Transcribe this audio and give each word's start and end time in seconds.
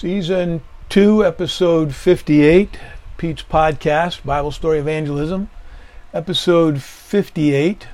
Season 0.00 0.62
2, 0.88 1.26
Episode 1.26 1.94
58, 1.94 2.78
Pete's 3.18 3.42
Podcast, 3.42 4.24
Bible 4.24 4.50
Story 4.50 4.78
Evangelism. 4.78 5.50
Episode 6.14 6.80
58, 6.80 7.86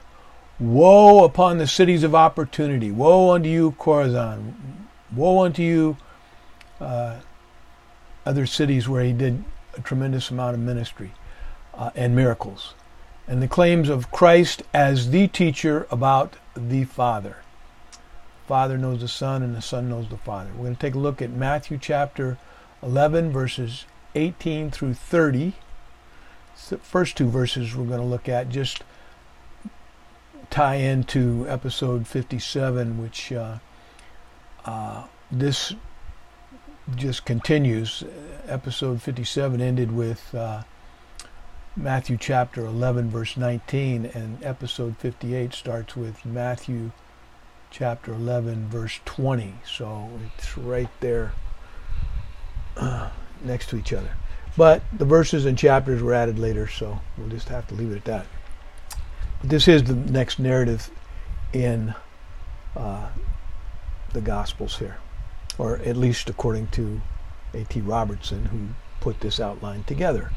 Woe 0.60 1.24
upon 1.24 1.58
the 1.58 1.66
cities 1.66 2.04
of 2.04 2.14
opportunity. 2.14 2.92
Woe 2.92 3.32
unto 3.32 3.48
you, 3.48 3.72
Chorazin. 3.72 4.54
Woe 5.12 5.44
unto 5.44 5.62
you, 5.62 5.96
uh, 6.80 7.16
other 8.24 8.46
cities 8.46 8.88
where 8.88 9.02
he 9.02 9.12
did 9.12 9.42
a 9.76 9.80
tremendous 9.80 10.30
amount 10.30 10.54
of 10.54 10.60
ministry 10.60 11.10
uh, 11.74 11.90
and 11.96 12.14
miracles. 12.14 12.74
And 13.26 13.42
the 13.42 13.48
claims 13.48 13.88
of 13.88 14.12
Christ 14.12 14.62
as 14.72 15.10
the 15.10 15.26
teacher 15.26 15.88
about 15.90 16.36
the 16.54 16.84
Father. 16.84 17.38
Father 18.46 18.78
knows 18.78 19.00
the 19.00 19.08
Son, 19.08 19.42
and 19.42 19.54
the 19.54 19.62
Son 19.62 19.88
knows 19.88 20.08
the 20.08 20.16
Father. 20.16 20.50
We're 20.54 20.64
going 20.64 20.76
to 20.76 20.80
take 20.80 20.94
a 20.94 20.98
look 20.98 21.20
at 21.20 21.30
Matthew 21.30 21.78
chapter 21.80 22.38
11, 22.82 23.32
verses 23.32 23.86
18 24.14 24.70
through 24.70 24.94
30. 24.94 25.54
the 26.68 26.78
first 26.78 27.16
two 27.16 27.28
verses 27.28 27.74
we're 27.74 27.86
going 27.86 28.00
to 28.00 28.06
look 28.06 28.28
at 28.28 28.48
just 28.48 28.82
tie 30.50 30.76
into 30.76 31.44
episode 31.48 32.06
57, 32.06 33.02
which 33.02 33.32
uh, 33.32 33.58
uh, 34.64 35.04
this 35.30 35.74
just 36.94 37.24
continues. 37.24 38.04
Episode 38.46 39.02
57 39.02 39.60
ended 39.60 39.90
with 39.90 40.34
uh, 40.34 40.62
Matthew 41.74 42.16
chapter 42.16 42.64
11, 42.64 43.10
verse 43.10 43.36
19, 43.36 44.06
and 44.06 44.42
episode 44.44 44.96
58 44.98 45.52
starts 45.52 45.96
with 45.96 46.24
Matthew 46.24 46.92
chapter 47.70 48.12
11, 48.12 48.68
verse 48.68 49.00
20. 49.04 49.54
So 49.66 50.08
it's 50.26 50.56
right 50.56 50.90
there 51.00 51.32
uh, 52.76 53.10
next 53.44 53.68
to 53.70 53.76
each 53.76 53.92
other. 53.92 54.10
But 54.56 54.82
the 54.92 55.04
verses 55.04 55.44
and 55.44 55.58
chapters 55.58 56.02
were 56.02 56.14
added 56.14 56.38
later, 56.38 56.66
so 56.66 57.00
we'll 57.18 57.28
just 57.28 57.48
have 57.48 57.66
to 57.68 57.74
leave 57.74 57.92
it 57.92 57.96
at 57.96 58.04
that. 58.06 58.26
But 59.40 59.50
this 59.50 59.68
is 59.68 59.84
the 59.84 59.94
next 59.94 60.38
narrative 60.38 60.90
in 61.52 61.94
uh, 62.74 63.08
the 64.12 64.20
Gospels 64.22 64.78
here, 64.78 64.98
or 65.58 65.76
at 65.78 65.96
least 65.96 66.30
according 66.30 66.68
to 66.68 67.02
A.T. 67.52 67.80
Robertson, 67.82 68.46
who 68.46 68.68
put 69.00 69.20
this 69.20 69.38
outline 69.38 69.84
together. 69.84 70.30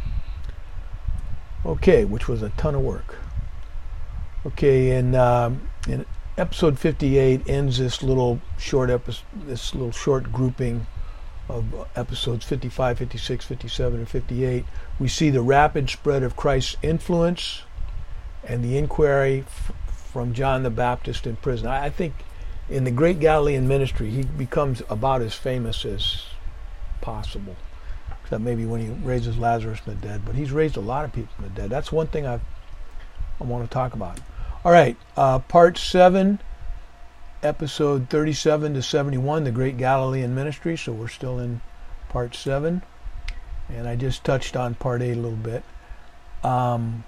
Okay, 1.66 2.04
which 2.04 2.28
was 2.28 2.42
a 2.42 2.50
ton 2.50 2.76
of 2.76 2.82
work. 2.82 3.16
Okay, 4.46 4.92
and 4.92 5.16
um, 5.16 5.70
episode 6.40 6.80
58 6.80 7.48
ends 7.50 7.80
this 7.80 8.02
little 8.02 8.40
short 8.58 8.90
episode, 8.90 9.26
this 9.46 9.76
little 9.76 9.92
short 9.92 10.32
grouping 10.32 10.88
of 11.50 11.88
episodes 11.96 12.46
55, 12.46 12.98
56, 12.98 13.46
57, 13.46 14.00
and 14.00 14.08
58. 14.10 14.66
We 15.00 15.08
see 15.10 15.30
the 15.30 15.42
rapid 15.42 15.90
spread 15.90 16.24
of 16.24 16.38
Christ's 16.38 16.78
influence 16.82 17.64
and 18.48 18.64
the 18.64 18.78
inquiry 18.78 19.44
f- 19.46 19.72
from 20.12 20.34
John 20.34 20.64
the 20.64 20.70
Baptist 20.70 21.28
in 21.28 21.36
prison. 21.36 21.68
I, 21.68 21.86
I 21.86 21.90
think 21.90 22.14
in 22.70 22.86
the 22.86 22.92
great 22.92 23.20
Galilean 23.20 23.68
ministry, 23.68 24.10
he 24.10 24.24
becomes 24.24 24.82
about 24.90 25.22
as 25.22 25.34
famous 25.34 25.84
as 25.84 26.24
possible. 27.02 27.58
Except 28.24 28.42
maybe 28.42 28.66
when 28.66 28.80
he 28.80 28.90
raises 29.06 29.38
Lazarus 29.38 29.80
from 29.80 29.96
the 29.96 30.08
dead, 30.08 30.22
but 30.24 30.36
he's 30.36 30.52
raised 30.52 30.78
a 30.78 30.82
lot 30.82 31.04
of 31.04 31.12
people 31.12 31.34
from 31.36 31.46
the 31.46 31.62
dead. 31.62 31.70
That's 31.70 31.92
one 31.92 32.08
thing 32.08 32.26
I 32.26 32.40
I 33.42 33.44
want 33.46 33.64
to 33.64 33.74
talk 33.74 33.94
about. 33.94 34.20
All 34.66 34.74
right, 34.74 34.98
uh, 35.16 35.40
part 35.40 35.78
seven, 35.78 36.42
episode 37.42 38.10
37 38.10 38.74
to 38.74 38.82
71, 38.82 39.46
the 39.46 39.52
Great 39.52 39.78
Galilean 39.78 40.36
Ministry. 40.36 40.76
So 40.76 40.92
we're 40.92 41.08
still 41.08 41.40
in 41.40 41.62
part 42.10 42.36
seven, 42.36 42.82
and 43.70 43.88
I 43.88 43.96
just 43.96 44.26
touched 44.26 44.58
on 44.58 44.76
part 44.76 45.02
eight 45.02 45.14
a 45.14 45.22
little 45.22 45.38
bit, 45.38 45.64
um, 46.44 47.06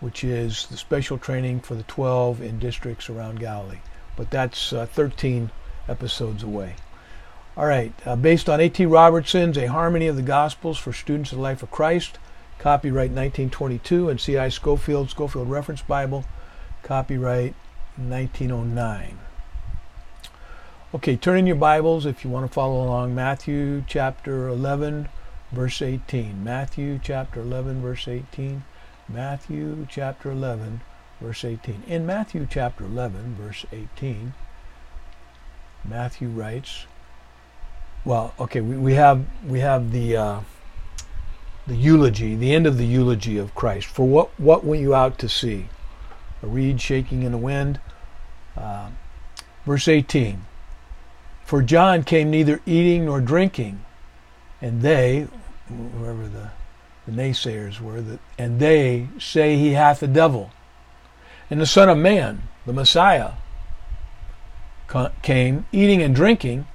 which 0.00 0.24
is 0.24 0.66
the 0.68 0.78
special 0.78 1.18
training 1.18 1.60
for 1.60 1.74
the 1.74 1.82
12 1.82 2.40
in 2.40 2.58
districts 2.58 3.10
around 3.10 3.40
Galilee. 3.40 3.80
But 4.16 4.30
that's 4.30 4.72
uh, 4.72 4.86
13 4.86 5.50
episodes 5.86 6.42
away. 6.42 6.76
All 7.58 7.66
right, 7.66 7.92
uh, 8.06 8.16
based 8.16 8.48
on 8.48 8.60
A.T. 8.60 8.86
Robertson's 8.86 9.58
A 9.58 9.66
Harmony 9.66 10.06
of 10.06 10.16
the 10.16 10.22
Gospels 10.22 10.78
for 10.78 10.94
Students 10.94 11.30
of 11.30 11.36
the 11.36 11.42
Life 11.42 11.62
of 11.62 11.70
Christ, 11.70 12.18
copyright 12.58 13.10
1922, 13.10 14.08
and 14.08 14.18
C.I. 14.18 14.48
Scofield, 14.48 15.10
Scofield 15.10 15.50
Reference 15.50 15.82
Bible, 15.82 16.24
copyright 16.84 17.54
1909. 17.96 19.18
Okay, 20.94 21.16
turn 21.16 21.38
in 21.38 21.46
your 21.46 21.56
Bibles 21.56 22.06
if 22.06 22.22
you 22.22 22.30
want 22.30 22.46
to 22.46 22.52
follow 22.52 22.84
along. 22.84 23.14
Matthew 23.14 23.82
chapter 23.88 24.46
11, 24.46 25.08
verse 25.50 25.82
18. 25.82 26.44
Matthew 26.44 27.00
chapter 27.02 27.40
11, 27.40 27.82
verse 27.82 28.06
18. 28.06 28.62
Matthew 29.08 29.86
chapter 29.90 30.30
11, 30.30 30.82
verse 31.20 31.44
18. 31.44 31.82
In 31.88 32.06
Matthew 32.06 32.46
chapter 32.48 32.84
11, 32.84 33.34
verse 33.34 33.64
18, 33.72 34.34
Matthew 35.84 36.28
writes, 36.28 36.86
well, 38.04 38.34
okay, 38.38 38.60
we, 38.60 38.76
we 38.76 38.94
have 38.94 39.24
we 39.48 39.60
have 39.60 39.90
the 39.90 40.16
uh, 40.16 40.40
the 41.66 41.74
eulogy, 41.74 42.36
the 42.36 42.54
end 42.54 42.66
of 42.66 42.76
the 42.76 42.84
eulogy 42.86 43.38
of 43.38 43.54
Christ. 43.54 43.86
For 43.86 44.06
what 44.06 44.38
what 44.38 44.64
went 44.64 44.82
you 44.82 44.94
out 44.94 45.18
to 45.20 45.28
see? 45.28 45.68
A 46.44 46.46
reed 46.46 46.78
shaking 46.78 47.22
in 47.22 47.32
the 47.32 47.38
wind. 47.38 47.80
Uh, 48.54 48.90
verse 49.64 49.88
18. 49.88 50.44
For 51.42 51.62
John 51.62 52.04
came 52.04 52.30
neither 52.30 52.60
eating 52.66 53.06
nor 53.06 53.22
drinking, 53.22 53.82
and 54.60 54.82
they, 54.82 55.26
whoever 55.68 56.28
the, 56.28 56.50
the 57.06 57.12
naysayers 57.12 57.80
were, 57.80 58.02
that, 58.02 58.20
and 58.38 58.60
they 58.60 59.08
say 59.18 59.56
he 59.56 59.72
hath 59.72 60.02
a 60.02 60.06
devil. 60.06 60.50
And 61.48 61.62
the 61.62 61.66
Son 61.66 61.88
of 61.88 61.96
Man, 61.96 62.42
the 62.66 62.74
Messiah, 62.74 63.32
came 65.22 65.64
eating 65.72 66.02
and 66.02 66.14
drinking, 66.14 66.66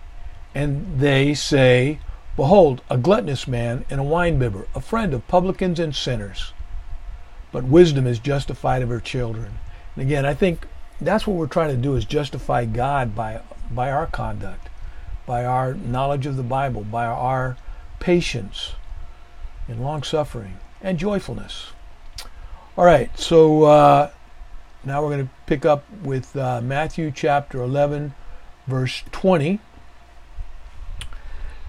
and 0.55 0.99
they 0.99 1.35
say, 1.35 1.99
Behold, 2.35 2.81
a 2.89 2.97
gluttonous 2.97 3.47
man 3.47 3.85
and 3.87 4.01
a 4.01 4.03
winebibber, 4.03 4.65
a 4.73 4.81
friend 4.81 5.13
of 5.13 5.27
publicans 5.27 5.79
and 5.79 5.95
sinners. 5.95 6.53
But 7.51 7.63
wisdom 7.63 8.05
is 8.05 8.19
justified 8.19 8.81
of 8.81 8.89
her 8.89 8.99
children. 8.99 9.57
And 9.95 10.05
again, 10.05 10.25
I 10.25 10.33
think 10.33 10.67
that's 11.01 11.25
what 11.25 11.37
we're 11.37 11.47
trying 11.47 11.75
to 11.75 11.81
do 11.81 11.95
is 11.95 12.05
justify 12.05 12.65
God 12.65 13.15
by 13.15 13.41
by 13.71 13.91
our 13.91 14.07
conduct, 14.07 14.69
by 15.25 15.45
our 15.45 15.73
knowledge 15.73 16.25
of 16.25 16.37
the 16.37 16.43
Bible, 16.43 16.83
by 16.83 17.05
our 17.05 17.57
patience 17.99 18.73
and 19.67 19.81
long 19.81 20.03
suffering 20.03 20.57
and 20.81 20.97
joyfulness. 20.97 21.71
All 22.77 22.85
right, 22.85 23.15
so 23.19 23.63
uh, 23.63 24.11
now 24.83 25.01
we're 25.01 25.09
going 25.09 25.27
to 25.27 25.33
pick 25.45 25.65
up 25.65 25.83
with 26.03 26.35
uh, 26.35 26.61
Matthew 26.61 27.11
chapter 27.11 27.61
11, 27.61 28.13
verse 28.67 29.03
20. 29.11 29.59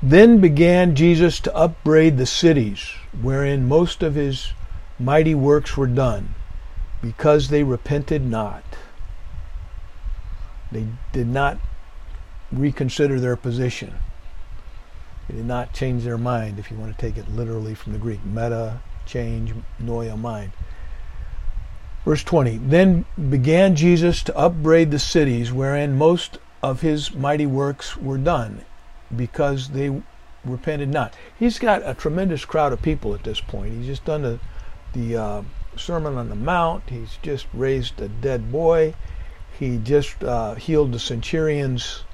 Then 0.02 0.40
began 0.40 0.94
Jesus 0.94 1.40
to 1.40 1.54
upbraid 1.54 2.16
the 2.16 2.26
cities 2.26 2.92
wherein 3.20 3.68
most 3.68 4.02
of 4.02 4.14
his 4.14 4.52
mighty 5.00 5.34
works 5.34 5.76
were 5.76 5.86
done, 5.86 6.34
because 7.02 7.48
they 7.48 7.62
repented 7.62 8.24
not. 8.24 8.62
They 10.70 10.86
did 11.12 11.26
not 11.26 11.58
reconsider 12.52 13.18
their 13.18 13.36
position. 13.36 13.94
They 15.28 15.36
did 15.36 15.46
not 15.46 15.72
change 15.72 16.04
their 16.04 16.18
mind, 16.18 16.58
if 16.58 16.70
you 16.70 16.76
want 16.76 16.96
to 16.96 17.00
take 17.00 17.16
it 17.16 17.34
literally 17.34 17.74
from 17.74 17.92
the 17.92 17.98
Greek. 17.98 18.24
Meta, 18.24 18.80
change, 19.06 19.54
noia, 19.82 20.18
mind. 20.18 20.52
Verse 22.04 22.24
20 22.24 22.58
Then 22.58 23.04
began 23.28 23.76
Jesus 23.76 24.22
to 24.24 24.36
upbraid 24.36 24.90
the 24.90 24.98
cities 24.98 25.52
wherein 25.52 25.98
most 25.98 26.38
of 26.62 26.80
his 26.80 27.14
mighty 27.14 27.46
works 27.46 27.96
were 27.96 28.18
done, 28.18 28.64
because 29.14 29.70
they 29.70 30.02
repented 30.44 30.88
not. 30.88 31.14
He's 31.38 31.58
got 31.58 31.82
a 31.84 31.94
tremendous 31.94 32.44
crowd 32.44 32.72
of 32.72 32.82
people 32.82 33.14
at 33.14 33.24
this 33.24 33.40
point. 33.40 33.74
He's 33.74 33.86
just 33.86 34.04
done 34.04 34.22
the, 34.22 34.38
the 34.92 35.16
uh, 35.16 35.42
Sermon 35.76 36.16
on 36.16 36.28
the 36.28 36.34
Mount, 36.36 36.82
he's 36.88 37.18
just 37.22 37.46
raised 37.52 38.00
a 38.00 38.08
dead 38.08 38.50
boy, 38.50 38.94
he 39.58 39.78
just 39.78 40.22
uh, 40.24 40.54
healed 40.54 40.92
the 40.92 40.98
centurion's 40.98 42.04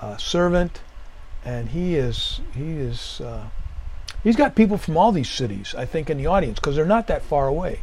uh, 0.00 0.16
servant, 0.16 0.80
and 1.44 1.68
he 1.70 1.96
is 1.96 2.40
he 2.54 2.78
is 2.78 3.20
uh, 3.20 3.48
he's 4.22 4.36
got 4.36 4.54
people 4.54 4.78
from 4.78 4.96
all 4.96 5.12
these 5.12 5.28
cities, 5.28 5.74
I 5.76 5.84
think, 5.84 6.08
in 6.08 6.18
the 6.18 6.26
audience 6.26 6.58
because 6.58 6.76
they're 6.76 6.86
not 6.86 7.06
that 7.08 7.22
far 7.22 7.48
away. 7.48 7.80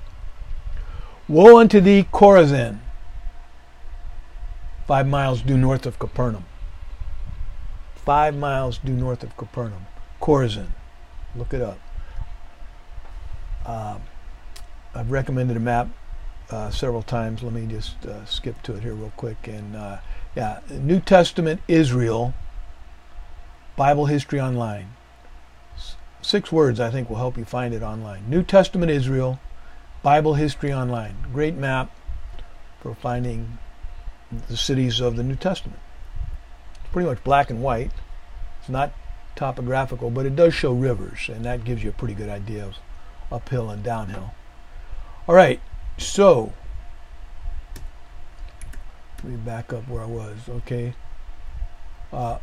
Woe 1.28 1.60
unto 1.60 1.82
thee, 1.82 2.08
Chorazin, 2.14 2.80
five 4.88 5.08
miles 5.08 5.42
due 5.42 5.58
north 5.58 5.86
of 5.86 6.00
Capernaum. 6.00 6.46
Five 7.96 8.36
miles 8.36 8.78
due 8.78 8.94
north 8.94 9.24
of 9.24 9.36
Capernaum. 9.36 9.88
Chorazin, 10.22 10.68
look 11.36 11.54
it 11.54 11.62
up. 11.62 11.80
Uh, 13.66 13.98
I've 14.96 15.12
recommended 15.12 15.58
a 15.58 15.60
map 15.60 15.90
uh, 16.50 16.70
several 16.70 17.04
times. 17.04 17.44
Let 17.44 17.54
me 17.54 17.66
just 17.68 18.06
uh, 18.06 18.26
skip 18.26 18.62
to 18.64 18.76
it 18.76 18.84
here 18.84 18.94
real 18.94 19.14
quick. 19.18 19.48
And 19.48 19.76
uh, 19.76 19.98
yeah, 20.36 20.62
New 20.70 21.00
Testament 21.00 21.62
Israel 21.68 22.34
Bible 23.76 24.06
History 24.06 24.40
Online. 24.40 24.88
Six 26.22 26.52
words 26.52 26.80
I 26.80 26.90
think 26.90 27.10
will 27.10 27.18
help 27.18 27.38
you 27.38 27.44
find 27.44 27.74
it 27.74 27.84
online. 27.84 28.24
New 28.30 28.42
Testament 28.42 28.90
Israel, 28.90 29.40
Bible 30.02 30.36
History 30.36 30.74
Online. 30.74 31.16
Great 31.34 31.56
map 31.56 31.92
for 32.80 32.96
finding 32.96 33.58
the 34.48 34.56
cities 34.56 35.02
of 35.02 35.18
the 35.18 35.24
New 35.24 35.36
Testament. 35.36 35.80
It's 36.76 36.92
pretty 36.94 37.08
much 37.08 37.24
black 37.24 37.50
and 37.50 37.62
white. 37.62 37.92
It's 38.60 38.70
not 38.70 38.94
topographical, 39.36 40.10
but 40.10 40.26
it 40.26 40.36
does 40.36 40.54
show 40.54 40.72
rivers, 40.72 41.30
and 41.30 41.44
that 41.44 41.66
gives 41.66 41.84
you 41.84 41.90
a 41.90 41.94
pretty 41.94 42.14
good 42.14 42.30
idea 42.30 42.66
of 42.66 42.76
uphill 43.30 43.70
and 43.70 43.84
downhill. 43.84 44.34
All 45.28 45.34
right, 45.34 45.60
so 45.98 46.54
let 49.24 49.32
me 49.32 49.38
back 49.38 49.74
up 49.74 49.88
where 49.88 50.04
I 50.04 50.06
was. 50.06 50.38
Okay. 50.48 50.94
Uh, 52.14 52.38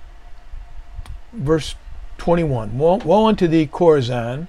verse 1.32 1.76
21 2.18 2.76
Woe, 2.76 2.96
woe 2.96 3.26
unto 3.26 3.46
thee, 3.46 3.68
Chorazin! 3.68 4.48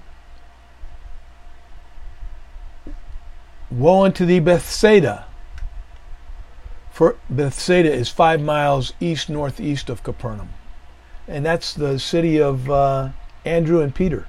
Woe 3.70 4.04
unto 4.04 4.26
thee, 4.26 4.40
Bethsaida! 4.40 5.26
For 6.90 7.16
Bethsaida 7.30 7.92
is 7.92 8.08
five 8.08 8.40
miles 8.40 8.92
east 9.00 9.28
northeast 9.28 9.88
of 9.88 10.02
Capernaum. 10.02 10.50
And 11.26 11.44
that's 11.46 11.72
the 11.72 11.98
city 11.98 12.40
of 12.40 12.70
uh, 12.70 13.10
Andrew 13.44 13.80
and 13.80 13.94
Peter 13.94 14.26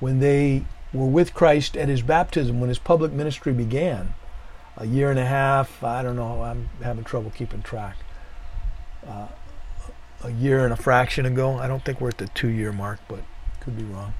when 0.00 0.20
they 0.20 0.64
were 0.94 1.06
with 1.06 1.34
Christ 1.34 1.76
at 1.76 1.88
his 1.88 2.02
baptism, 2.02 2.60
when 2.60 2.68
his 2.68 2.78
public 2.78 3.12
ministry 3.12 3.52
began. 3.52 4.14
A 4.76 4.86
year 4.86 5.10
and 5.10 5.18
a 5.18 5.26
half, 5.26 5.82
I 5.84 6.02
don't 6.02 6.16
know, 6.16 6.42
I'm 6.42 6.70
having 6.82 7.04
trouble 7.04 7.30
keeping 7.30 7.62
track. 7.62 7.96
Uh, 9.06 9.26
a 10.22 10.30
year 10.30 10.64
and 10.64 10.72
a 10.72 10.76
fraction 10.76 11.26
ago. 11.26 11.58
I 11.58 11.68
don't 11.68 11.84
think 11.84 12.00
we're 12.00 12.08
at 12.08 12.18
the 12.18 12.28
two 12.28 12.48
year 12.48 12.72
mark, 12.72 13.00
but 13.08 13.20
could 13.60 13.76
be 13.76 13.84
wrong. 13.84 14.14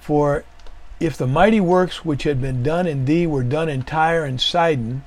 For 0.00 0.44
if 0.98 1.16
the 1.16 1.26
mighty 1.26 1.60
works 1.60 2.04
which 2.04 2.24
had 2.24 2.40
been 2.40 2.62
done 2.62 2.86
in 2.86 3.06
thee 3.06 3.26
were 3.26 3.42
done 3.42 3.68
in 3.68 3.82
Tyre 3.82 4.24
and 4.24 4.40
Sidon, 4.40 5.04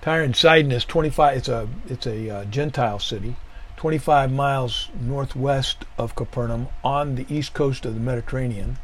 Tyre 0.00 0.22
and 0.22 0.36
Sidon 0.36 0.70
is 0.70 0.84
25. 0.84 1.36
It's 1.36 1.48
a 1.48 1.68
it's 1.88 2.06
a 2.06 2.30
uh, 2.30 2.44
Gentile 2.44 2.98
city, 2.98 3.36
25 3.76 4.32
miles 4.32 4.88
northwest 4.98 5.84
of 5.98 6.14
Capernaum 6.14 6.68
on 6.82 7.16
the 7.16 7.26
east 7.28 7.54
coast 7.54 7.84
of 7.84 7.94
the 7.94 8.00
Mediterranean. 8.00 8.78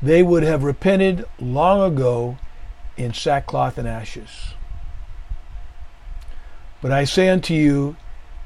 They 0.00 0.22
would 0.22 0.42
have 0.42 0.62
repented 0.62 1.24
long 1.38 1.80
ago 1.80 2.38
in 2.96 3.12
sackcloth 3.12 3.78
and 3.78 3.88
ashes. 3.88 4.54
But 6.80 6.92
I 6.92 7.04
say 7.04 7.28
unto 7.28 7.54
you 7.54 7.96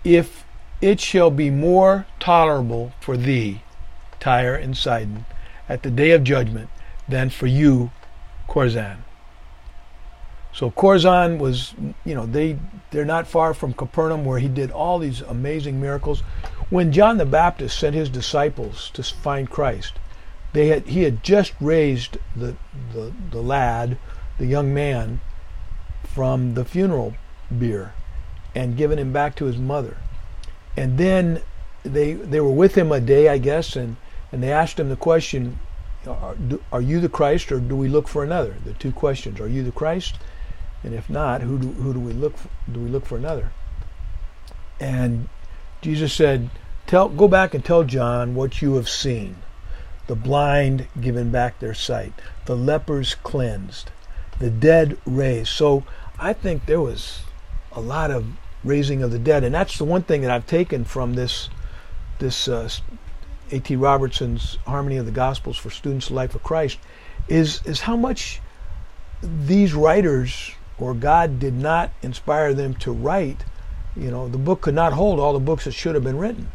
if 0.05 0.45
it 0.81 1.01
shall 1.01 1.31
be 1.31 1.51
more 1.51 2.07
tolerable 2.19 2.93
for 3.01 3.17
thee, 3.17 3.63
Tyre 4.19 4.55
and 4.55 4.77
Sidon, 4.77 5.27
at 5.69 5.83
the 5.83 5.91
day 5.91 6.11
of 6.11 6.25
judgment 6.25 6.71
than 7.09 7.31
for 7.31 7.47
you, 7.47 7.91
Chorazin. 8.49 8.99
So 10.55 10.71
Chorazin 10.71 11.39
was, 11.39 11.75
you 12.05 12.15
know, 12.15 12.27
they 12.27 12.59
they're 12.91 13.05
not 13.07 13.27
far 13.27 13.55
from 13.55 13.73
Capernaum 13.73 14.25
where 14.25 14.39
he 14.39 14.49
did 14.49 14.71
all 14.71 14.99
these 14.99 15.23
amazing 15.23 15.81
miracles. 15.81 16.21
When 16.69 16.93
John 16.93 17.17
the 17.17 17.27
Baptist 17.27 17.79
sent 17.79 17.95
his 17.95 18.11
disciples 18.11 18.91
to 18.95 19.03
find 19.03 19.49
Christ, 19.49 19.95
they 20.53 20.69
had 20.69 20.87
he 20.89 21.05
had 21.05 21.23
just 21.23 21.55
raised 21.61 22.19
the 22.37 22.57
the, 22.93 23.13
the 23.31 23.43
lad, 23.43 23.97
the 24.39 24.47
young 24.47 24.75
man, 24.75 25.21
from 26.05 26.55
the 26.55 26.65
funeral 26.65 27.15
bier 27.51 27.95
and 28.55 28.77
given 28.77 28.99
him 28.99 29.13
back 29.13 29.35
to 29.37 29.47
his 29.47 29.57
mother. 29.57 29.97
And 30.77 30.99
then 30.99 31.41
they 31.83 32.13
they 32.13 32.41
were 32.41 32.51
with 32.53 32.75
him 32.75 32.93
a 32.93 33.01
day, 33.01 33.29
I 33.29 33.39
guess, 33.39 33.77
and, 33.77 33.97
and 34.31 34.43
they 34.43 34.53
asked 34.53 34.79
him 34.79 34.89
the 34.89 34.97
question, 34.97 35.59
are, 36.07 36.37
are 36.71 36.81
you 36.81 37.01
the 37.01 37.09
Christ 37.09 37.51
or 37.53 37.61
do 37.61 37.77
we 37.77 37.89
look 37.89 38.09
for 38.09 38.23
another? 38.23 38.57
The 38.65 38.75
two 38.75 38.93
questions, 38.93 39.41
are 39.41 39.49
you 39.49 39.63
the 39.63 39.73
Christ? 39.73 40.17
And 40.83 40.95
if 40.95 41.09
not, 41.09 41.43
who 41.43 41.59
do, 41.59 41.69
who 41.69 41.93
do 41.93 42.01
we 42.01 42.13
look 42.13 42.37
for, 42.37 42.49
do 42.71 42.81
we 42.81 42.89
look 42.89 43.07
for 43.07 43.17
another? 43.17 43.53
And 44.81 45.29
Jesus 45.81 46.13
said, 46.13 46.51
tell, 46.87 47.09
go 47.09 47.29
back 47.29 47.55
and 47.55 47.65
tell 47.65 47.85
John 47.85 48.35
what 48.35 48.63
you 48.63 48.75
have 48.75 48.89
seen. 48.89 49.37
The 50.09 50.17
blind 50.17 50.89
given 51.01 51.31
back 51.31 51.61
their 51.61 51.75
sight, 51.75 52.13
the 52.47 52.57
lepers 52.57 53.15
cleansed, 53.15 53.91
the 54.41 54.51
dead 54.51 54.99
raised. 55.07 55.49
So 55.49 55.85
I 56.19 56.33
think 56.33 56.67
there 56.67 56.81
was 56.81 57.21
a 57.71 57.81
lot 57.81 58.11
of 58.11 58.27
raising 58.65 59.03
of 59.03 59.13
the 59.13 59.19
dead, 59.19 59.45
and 59.45 59.55
that's 59.55 59.79
the 59.79 59.85
one 59.85 60.03
thing 60.03 60.23
that 60.23 60.31
I've 60.31 60.47
taken 60.47 60.85
from 60.85 61.15
this 61.15 61.49
this 62.19 62.47
uh, 62.47 62.69
A.T. 63.51 63.75
Robertson's 63.75 64.57
Harmony 64.67 64.97
of 64.97 65.07
the 65.07 65.13
Gospels 65.13 65.57
for 65.57 65.71
Students 65.71 66.11
Life 66.11 66.35
of 66.35 66.43
Christ 66.43 66.79
is 67.29 67.61
is 67.65 67.81
how 67.81 67.97
much 67.97 68.41
these 69.23 69.75
writers 69.75 70.53
or 70.83 70.95
God 70.95 71.39
did 71.39 71.55
not 71.55 71.93
inspire 72.03 72.53
them 72.53 72.75
to 72.75 72.91
write. 72.91 73.45
You 73.95 74.11
know, 74.11 74.29
the 74.29 74.37
book 74.37 74.63
could 74.63 74.75
not 74.75 74.93
hold 74.93 75.21
all 75.21 75.33
the 75.33 75.39
books 75.39 75.65
that 75.65 75.73
should 75.73 75.95
have 75.95 76.03
been 76.03 76.19
written. 76.19 76.51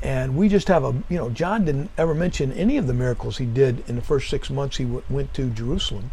And 0.00 0.36
we 0.36 0.48
just 0.48 0.68
have 0.68 0.84
a, 0.84 0.94
you 1.08 1.16
know, 1.16 1.30
John 1.30 1.64
didn't 1.64 1.90
ever 1.98 2.14
mention 2.14 2.52
any 2.52 2.76
of 2.76 2.86
the 2.86 2.94
miracles 2.94 3.38
he 3.38 3.46
did 3.46 3.82
in 3.88 3.96
the 3.96 4.02
first 4.02 4.30
six 4.30 4.48
months 4.48 4.76
he 4.76 4.84
w- 4.84 5.02
went 5.10 5.34
to 5.34 5.50
Jerusalem. 5.50 6.12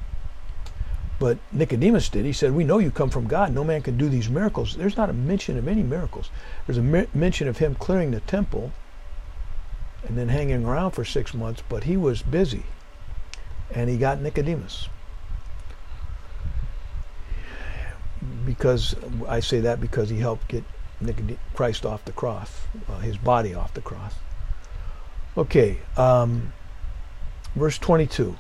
But 1.19 1.38
Nicodemus 1.51 2.10
did. 2.10 2.25
He 2.25 2.33
said, 2.33 2.56
We 2.56 2.63
know 2.63 2.80
you 2.80 2.89
come 2.89 3.12
from 3.12 3.27
God. 3.27 3.54
No 3.54 3.63
man 3.63 3.83
can 3.83 3.95
do 3.95 4.09
these 4.09 4.30
miracles. 4.30 4.75
There's 4.75 4.98
not 4.98 5.12
a 5.12 5.13
mention 5.13 5.59
of 5.59 5.68
any 5.68 5.83
miracles. 5.83 6.31
There's 6.66 6.80
a 6.80 7.07
mention 7.13 7.48
of 7.48 7.59
him 7.59 7.75
clearing 7.75 8.09
the 8.09 8.21
temple 8.21 8.71
and 10.07 10.18
then 10.18 10.30
hanging 10.30 10.66
around 10.66 10.92
for 10.92 11.06
six 11.06 11.33
months, 11.33 11.62
but 11.69 11.83
he 11.83 11.95
was 11.95 12.24
busy. 12.24 12.63
And 13.71 13.89
he 13.89 13.98
got 13.98 14.19
Nicodemus. 14.19 14.89
Because 18.54 18.96
I 19.28 19.40
say 19.40 19.62
that 19.62 19.82
because 19.82 20.10
he 20.10 20.20
helped 20.20 20.48
get 20.48 20.64
Christ 21.56 21.88
off 21.88 22.06
the 22.06 22.12
cross, 22.12 22.52
uh, 22.88 23.00
his 23.00 23.18
body 23.18 23.56
off 23.56 23.74
the 23.74 23.82
cross. 23.82 24.14
Okay, 25.36 25.80
um, 25.98 26.54
verse 27.56 27.80
22. 27.80 28.38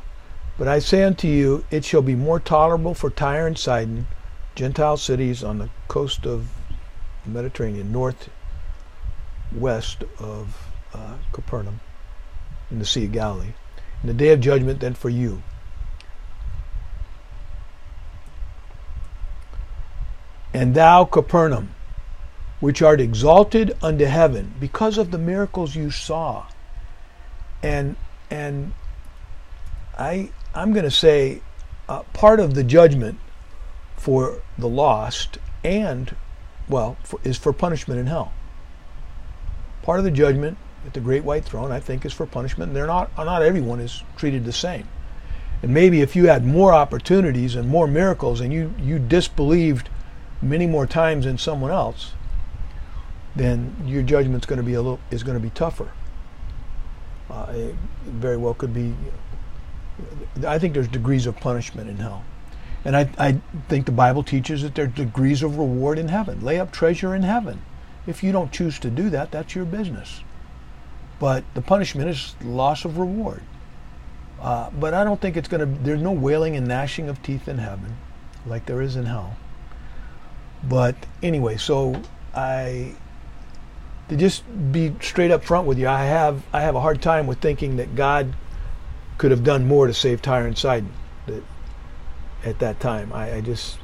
But 0.55 0.67
I 0.67 0.77
say 0.77 1.03
unto 1.03 1.27
you, 1.27 1.65
it 1.71 1.83
shall 1.83 2.03
be 2.03 2.13
more 2.13 2.39
tolerable 2.39 2.93
for 2.93 3.09
Tyre 3.09 3.47
and 3.47 3.57
Sidon, 3.57 4.05
Gentile 4.53 4.97
cities 4.97 5.43
on 5.43 5.57
the 5.57 5.69
coast 5.87 6.27
of 6.27 6.47
the 7.23 7.31
Mediterranean, 7.31 7.91
north 7.91 8.29
west 9.51 10.03
of 10.19 10.67
uh, 10.93 11.15
Capernaum, 11.31 11.79
in 12.69 12.77
the 12.77 12.85
Sea 12.85 13.05
of 13.05 13.13
Galilee, 13.13 13.53
in 14.03 14.07
the 14.07 14.13
day 14.13 14.29
of 14.29 14.41
judgment 14.41 14.79
than 14.79 14.93
for 14.93 15.09
you. 15.09 15.41
And 20.53 20.75
thou, 20.75 21.05
Capernaum, 21.05 21.73
which 22.59 22.81
art 22.81 23.01
exalted 23.01 23.75
unto 23.81 24.05
heaven 24.05 24.53
because 24.59 24.97
of 24.97 25.11
the 25.11 25.17
miracles 25.17 25.75
you 25.75 25.91
saw. 25.91 26.45
And 27.61 27.95
and 28.29 28.73
I 29.97 30.29
I'm 30.53 30.73
going 30.73 30.85
to 30.85 30.91
say 30.91 31.41
uh, 31.89 32.03
part 32.13 32.39
of 32.39 32.53
the 32.53 32.63
judgment 32.63 33.19
for 33.97 34.41
the 34.57 34.67
lost 34.67 35.37
and, 35.63 36.15
well, 36.67 36.97
for, 37.03 37.19
is 37.23 37.37
for 37.37 37.53
punishment 37.53 37.99
in 37.99 38.07
hell. 38.07 38.33
Part 39.81 39.99
of 39.99 40.05
the 40.05 40.11
judgment 40.11 40.57
at 40.85 40.93
the 40.93 40.99
great 40.99 41.23
white 41.23 41.45
throne, 41.45 41.71
I 41.71 41.79
think, 41.79 42.05
is 42.05 42.13
for 42.13 42.25
punishment. 42.25 42.73
They're 42.73 42.87
not, 42.87 43.15
not 43.17 43.41
everyone 43.41 43.79
is 43.79 44.03
treated 44.17 44.45
the 44.45 44.53
same. 44.53 44.87
And 45.61 45.73
maybe 45.73 46.01
if 46.01 46.15
you 46.15 46.27
had 46.27 46.45
more 46.45 46.73
opportunities 46.73 47.55
and 47.55 47.69
more 47.69 47.87
miracles 47.87 48.41
and 48.41 48.51
you, 48.51 48.73
you 48.79 48.99
disbelieved 48.99 49.89
many 50.43 50.67
more 50.67 50.85
times 50.85 51.25
than 51.25 51.37
someone 51.37 51.71
else, 51.71 52.13
then 53.35 53.75
your 53.85 54.03
judgment's 54.03 54.45
going 54.45 54.57
to 54.57 54.63
be 54.63 54.73
a 54.73 54.81
little 54.81 54.99
is 55.09 55.23
going 55.23 55.37
to 55.37 55.43
be 55.43 55.49
tougher. 55.49 55.91
Uh, 57.29 57.51
it 57.51 57.75
very 58.05 58.37
well 58.37 58.53
could 58.53 58.73
be 58.73 58.93
I 60.45 60.59
think 60.59 60.73
there's 60.73 60.87
degrees 60.87 61.25
of 61.25 61.35
punishment 61.37 61.89
in 61.89 61.97
hell. 61.97 62.23
And 62.85 62.97
I, 62.97 63.09
I 63.17 63.41
think 63.69 63.85
the 63.85 63.91
Bible 63.91 64.23
teaches 64.23 64.61
that 64.63 64.75
there's 64.75 64.93
degrees 64.93 65.43
of 65.43 65.57
reward 65.57 65.97
in 65.97 66.09
heaven. 66.09 66.41
Lay 66.41 66.59
up 66.59 66.71
treasure 66.71 67.15
in 67.15 67.23
heaven. 67.23 67.61
If 68.05 68.23
you 68.23 68.31
don't 68.31 68.51
choose 68.51 68.79
to 68.79 68.89
do 68.89 69.09
that, 69.11 69.31
that's 69.31 69.55
your 69.55 69.65
business. 69.65 70.21
But 71.19 71.43
the 71.53 71.61
punishment 71.61 72.09
is 72.09 72.35
loss 72.43 72.83
of 72.83 72.97
reward. 72.97 73.41
Uh, 74.41 74.69
but 74.71 74.93
I 74.93 75.05
don't 75.05 75.21
think 75.21 75.37
it's 75.37 75.47
going 75.47 75.61
to, 75.61 75.83
there's 75.83 76.01
no 76.01 76.11
wailing 76.11 76.57
and 76.57 76.67
gnashing 76.67 77.07
of 77.07 77.21
teeth 77.23 77.47
in 77.47 77.59
heaven 77.59 77.95
like 78.45 78.65
there 78.65 78.81
is 78.81 78.97
in 78.97 79.05
hell. 79.05 79.37
But 80.67 80.95
anyway, 81.21 81.57
so 81.57 82.01
I, 82.35 82.93
to 84.09 84.15
just 84.15 84.43
be 84.71 84.93
straight 85.01 85.31
up 85.31 85.43
front 85.43 85.67
with 85.67 85.77
you, 85.77 85.87
I 85.87 86.05
have, 86.05 86.43
I 86.53 86.61
have 86.61 86.75
a 86.75 86.81
hard 86.81 87.01
time 87.01 87.27
with 87.27 87.39
thinking 87.39 87.77
that 87.77 87.95
God 87.95 88.33
could 89.17 89.31
have 89.31 89.43
done 89.43 89.67
more 89.67 89.87
to 89.87 89.93
save 89.93 90.21
Tyre 90.21 90.47
and 90.47 90.57
Sidon 90.57 90.91
at 92.43 92.59
that 92.59 92.79
time. 92.79 93.11
I, 93.13 93.35
I, 93.35 93.41
just 93.41 93.77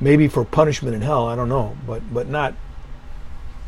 maybe 0.00 0.28
for 0.28 0.44
punishment 0.44 0.94
in 0.94 1.02
hell, 1.02 1.26
I 1.26 1.36
don't 1.36 1.48
know, 1.48 1.76
but 1.86 2.02
but 2.12 2.28
not 2.28 2.54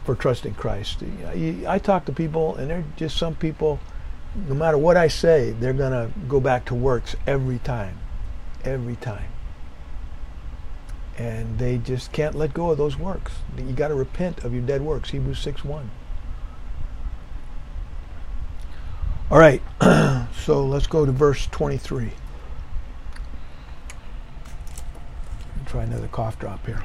for 0.04 0.14
trusting 0.14 0.54
Christ. 0.54 1.02
I 1.26 1.78
talk 1.78 2.04
to 2.06 2.12
people, 2.12 2.56
and 2.56 2.70
they're 2.70 2.84
just 2.96 3.16
some 3.16 3.34
people. 3.34 3.80
No 4.46 4.54
matter 4.54 4.78
what 4.78 4.96
I 4.96 5.08
say, 5.08 5.52
they're 5.52 5.72
gonna 5.72 6.10
go 6.28 6.40
back 6.40 6.66
to 6.66 6.74
works 6.74 7.16
every 7.26 7.58
time, 7.58 7.98
every 8.64 8.96
time, 8.96 9.28
and 11.18 11.58
they 11.58 11.78
just 11.78 12.12
can't 12.12 12.36
let 12.36 12.54
go 12.54 12.70
of 12.70 12.78
those 12.78 12.96
works. 12.96 13.32
You 13.56 13.72
got 13.72 13.88
to 13.88 13.94
repent 13.94 14.44
of 14.44 14.52
your 14.52 14.62
dead 14.62 14.80
works. 14.80 15.10
Hebrews 15.10 15.40
six 15.40 15.64
one. 15.64 15.90
All 19.30 19.38
right, 19.38 19.60
so 20.32 20.64
let's 20.64 20.86
go 20.86 21.04
to 21.04 21.12
verse 21.12 21.46
23. 21.48 22.12
Try 25.66 25.82
another 25.82 26.08
cough 26.08 26.38
drop 26.38 26.64
here. 26.64 26.82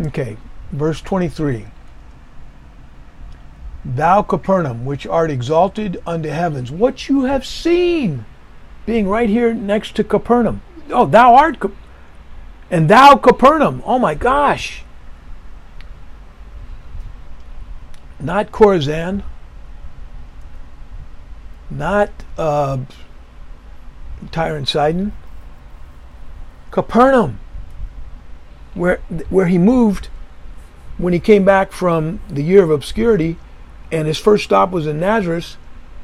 Okay, 0.00 0.36
verse 0.72 1.00
23. 1.00 1.66
Thou 3.84 4.22
Capernaum, 4.22 4.84
which 4.84 5.06
art 5.06 5.30
exalted 5.30 6.02
unto 6.06 6.28
heavens, 6.28 6.72
what 6.72 7.08
you 7.08 7.22
have 7.24 7.46
seen, 7.46 8.24
being 8.84 9.08
right 9.08 9.28
here 9.28 9.54
next 9.54 9.94
to 9.94 10.02
Capernaum. 10.02 10.60
Oh, 10.90 11.06
thou 11.06 11.36
art, 11.36 11.58
and 12.70 12.88
thou 12.88 13.16
Capernaum. 13.16 13.82
Oh 13.84 13.98
my 13.98 14.14
gosh. 14.14 14.84
Not 18.18 18.52
Chorazin, 18.52 19.22
not 21.70 22.10
uh, 22.36 22.78
Tyre 24.30 24.56
and 24.56 24.68
Sidon, 24.68 25.12
Capernaum, 26.70 27.40
where 28.74 28.98
where 29.30 29.46
he 29.46 29.56
moved 29.56 30.08
when 30.98 31.14
he 31.14 31.18
came 31.18 31.46
back 31.46 31.72
from 31.72 32.20
the 32.28 32.42
year 32.42 32.62
of 32.62 32.70
obscurity, 32.70 33.38
and 33.90 34.06
his 34.06 34.18
first 34.18 34.44
stop 34.44 34.70
was 34.70 34.86
in 34.86 35.00
Nazareth, 35.00 35.56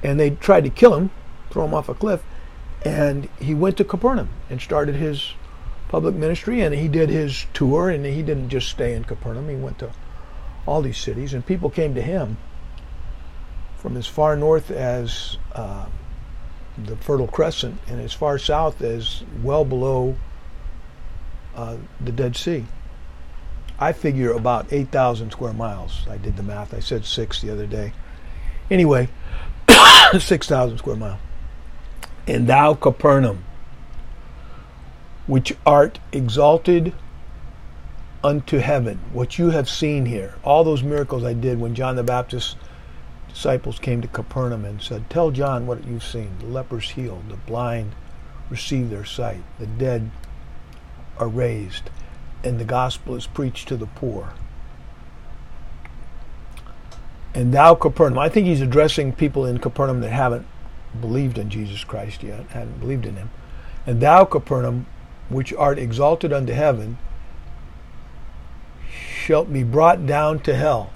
and 0.02 0.18
they 0.18 0.30
tried 0.30 0.64
to 0.64 0.70
kill 0.70 0.94
him, 0.94 1.10
throw 1.50 1.66
him 1.66 1.74
off 1.74 1.90
a 1.90 1.94
cliff, 1.94 2.22
and 2.82 3.28
he 3.38 3.54
went 3.54 3.76
to 3.76 3.84
Capernaum 3.84 4.30
and 4.48 4.62
started 4.62 4.94
his 4.94 5.34
public 5.96 6.14
ministry, 6.14 6.60
and 6.60 6.74
he 6.74 6.88
did 6.88 7.08
his 7.08 7.46
tour, 7.54 7.88
and 7.88 8.04
he 8.04 8.22
didn't 8.22 8.50
just 8.50 8.68
stay 8.68 8.92
in 8.92 9.02
Capernaum; 9.02 9.48
he 9.48 9.56
went 9.56 9.78
to 9.78 9.90
all 10.66 10.82
these 10.82 10.98
cities, 10.98 11.32
and 11.32 11.46
people 11.46 11.70
came 11.70 11.94
to 11.94 12.02
him 12.02 12.36
from 13.78 13.96
as 13.96 14.06
far 14.06 14.36
north 14.36 14.70
as 14.70 15.38
uh, 15.54 15.86
the 16.76 16.96
Fertile 16.96 17.28
Crescent 17.28 17.80
and 17.86 17.98
as 17.98 18.12
far 18.12 18.36
south 18.36 18.82
as 18.82 19.24
well 19.42 19.64
below 19.64 20.18
uh, 21.54 21.78
the 21.98 22.12
Dead 22.12 22.36
Sea. 22.36 22.66
I 23.78 23.92
figure 23.94 24.32
about 24.32 24.70
8,000 24.70 25.30
square 25.30 25.54
miles. 25.54 26.06
I 26.10 26.18
did 26.18 26.36
the 26.36 26.42
math. 26.42 26.74
I 26.74 26.80
said 26.80 27.06
six 27.06 27.40
the 27.40 27.50
other 27.50 27.66
day. 27.66 27.94
Anyway, 28.70 29.08
6,000 30.18 30.76
square 30.76 30.96
mile. 30.96 31.18
And 32.26 32.46
thou, 32.46 32.74
Capernaum, 32.74 33.45
which 35.26 35.56
art 35.64 35.98
exalted 36.12 36.92
unto 38.22 38.58
heaven, 38.58 38.98
what 39.12 39.38
you 39.38 39.50
have 39.50 39.68
seen 39.68 40.06
here, 40.06 40.34
all 40.44 40.64
those 40.64 40.82
miracles 40.82 41.24
I 41.24 41.32
did 41.32 41.60
when 41.60 41.74
John 41.74 41.96
the 41.96 42.02
Baptist 42.02 42.56
disciples 43.28 43.78
came 43.78 44.00
to 44.02 44.08
Capernaum 44.08 44.64
and 44.64 44.82
said, 44.82 45.08
Tell 45.10 45.30
John 45.30 45.66
what 45.66 45.84
you've 45.84 46.04
seen. 46.04 46.38
The 46.40 46.46
lepers 46.46 46.90
healed, 46.90 47.28
the 47.28 47.36
blind 47.36 47.94
receive 48.50 48.90
their 48.90 49.04
sight, 49.04 49.42
the 49.58 49.66
dead 49.66 50.10
are 51.18 51.28
raised, 51.28 51.90
and 52.42 52.58
the 52.58 52.64
gospel 52.64 53.14
is 53.14 53.26
preached 53.26 53.68
to 53.68 53.76
the 53.76 53.86
poor. 53.86 54.32
And 57.34 57.52
thou, 57.52 57.74
Capernaum, 57.74 58.18
I 58.18 58.28
think 58.28 58.46
he's 58.46 58.62
addressing 58.62 59.12
people 59.12 59.44
in 59.44 59.58
Capernaum 59.58 60.00
that 60.00 60.10
haven't 60.10 60.46
believed 61.00 61.36
in 61.36 61.50
Jesus 61.50 61.84
Christ 61.84 62.22
yet, 62.22 62.46
hadn't 62.48 62.80
believed 62.80 63.04
in 63.04 63.16
him. 63.16 63.30
And 63.86 64.00
thou, 64.00 64.24
Capernaum, 64.24 64.86
which 65.28 65.52
art 65.54 65.78
exalted 65.78 66.32
unto 66.32 66.52
heaven, 66.52 66.98
shalt 68.88 69.52
be 69.52 69.64
brought 69.64 70.06
down 70.06 70.38
to 70.40 70.54
hell 70.54 70.90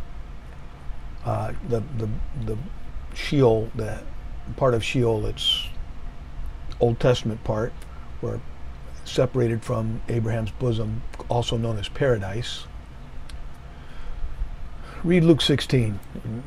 uh, 1.25 1.53
the, 1.69 1.83
the, 1.99 2.09
the 2.45 2.59
Sheol, 3.15 3.71
the 3.75 4.01
part 4.57 4.75
of 4.75 4.85
Sheol, 4.85 5.27
it's 5.27 5.67
Old 6.81 6.99
Testament 6.99 7.45
part, 7.45 7.73
where 8.21 8.41
separated 9.05 9.63
from 9.63 10.01
Abraham's 10.09 10.51
bosom, 10.53 11.03
also 11.29 11.57
known 11.57 11.79
as 11.79 11.89
paradise. 11.89 12.67
Read 15.03 15.25
Luke 15.25 15.41
16. 15.41 15.99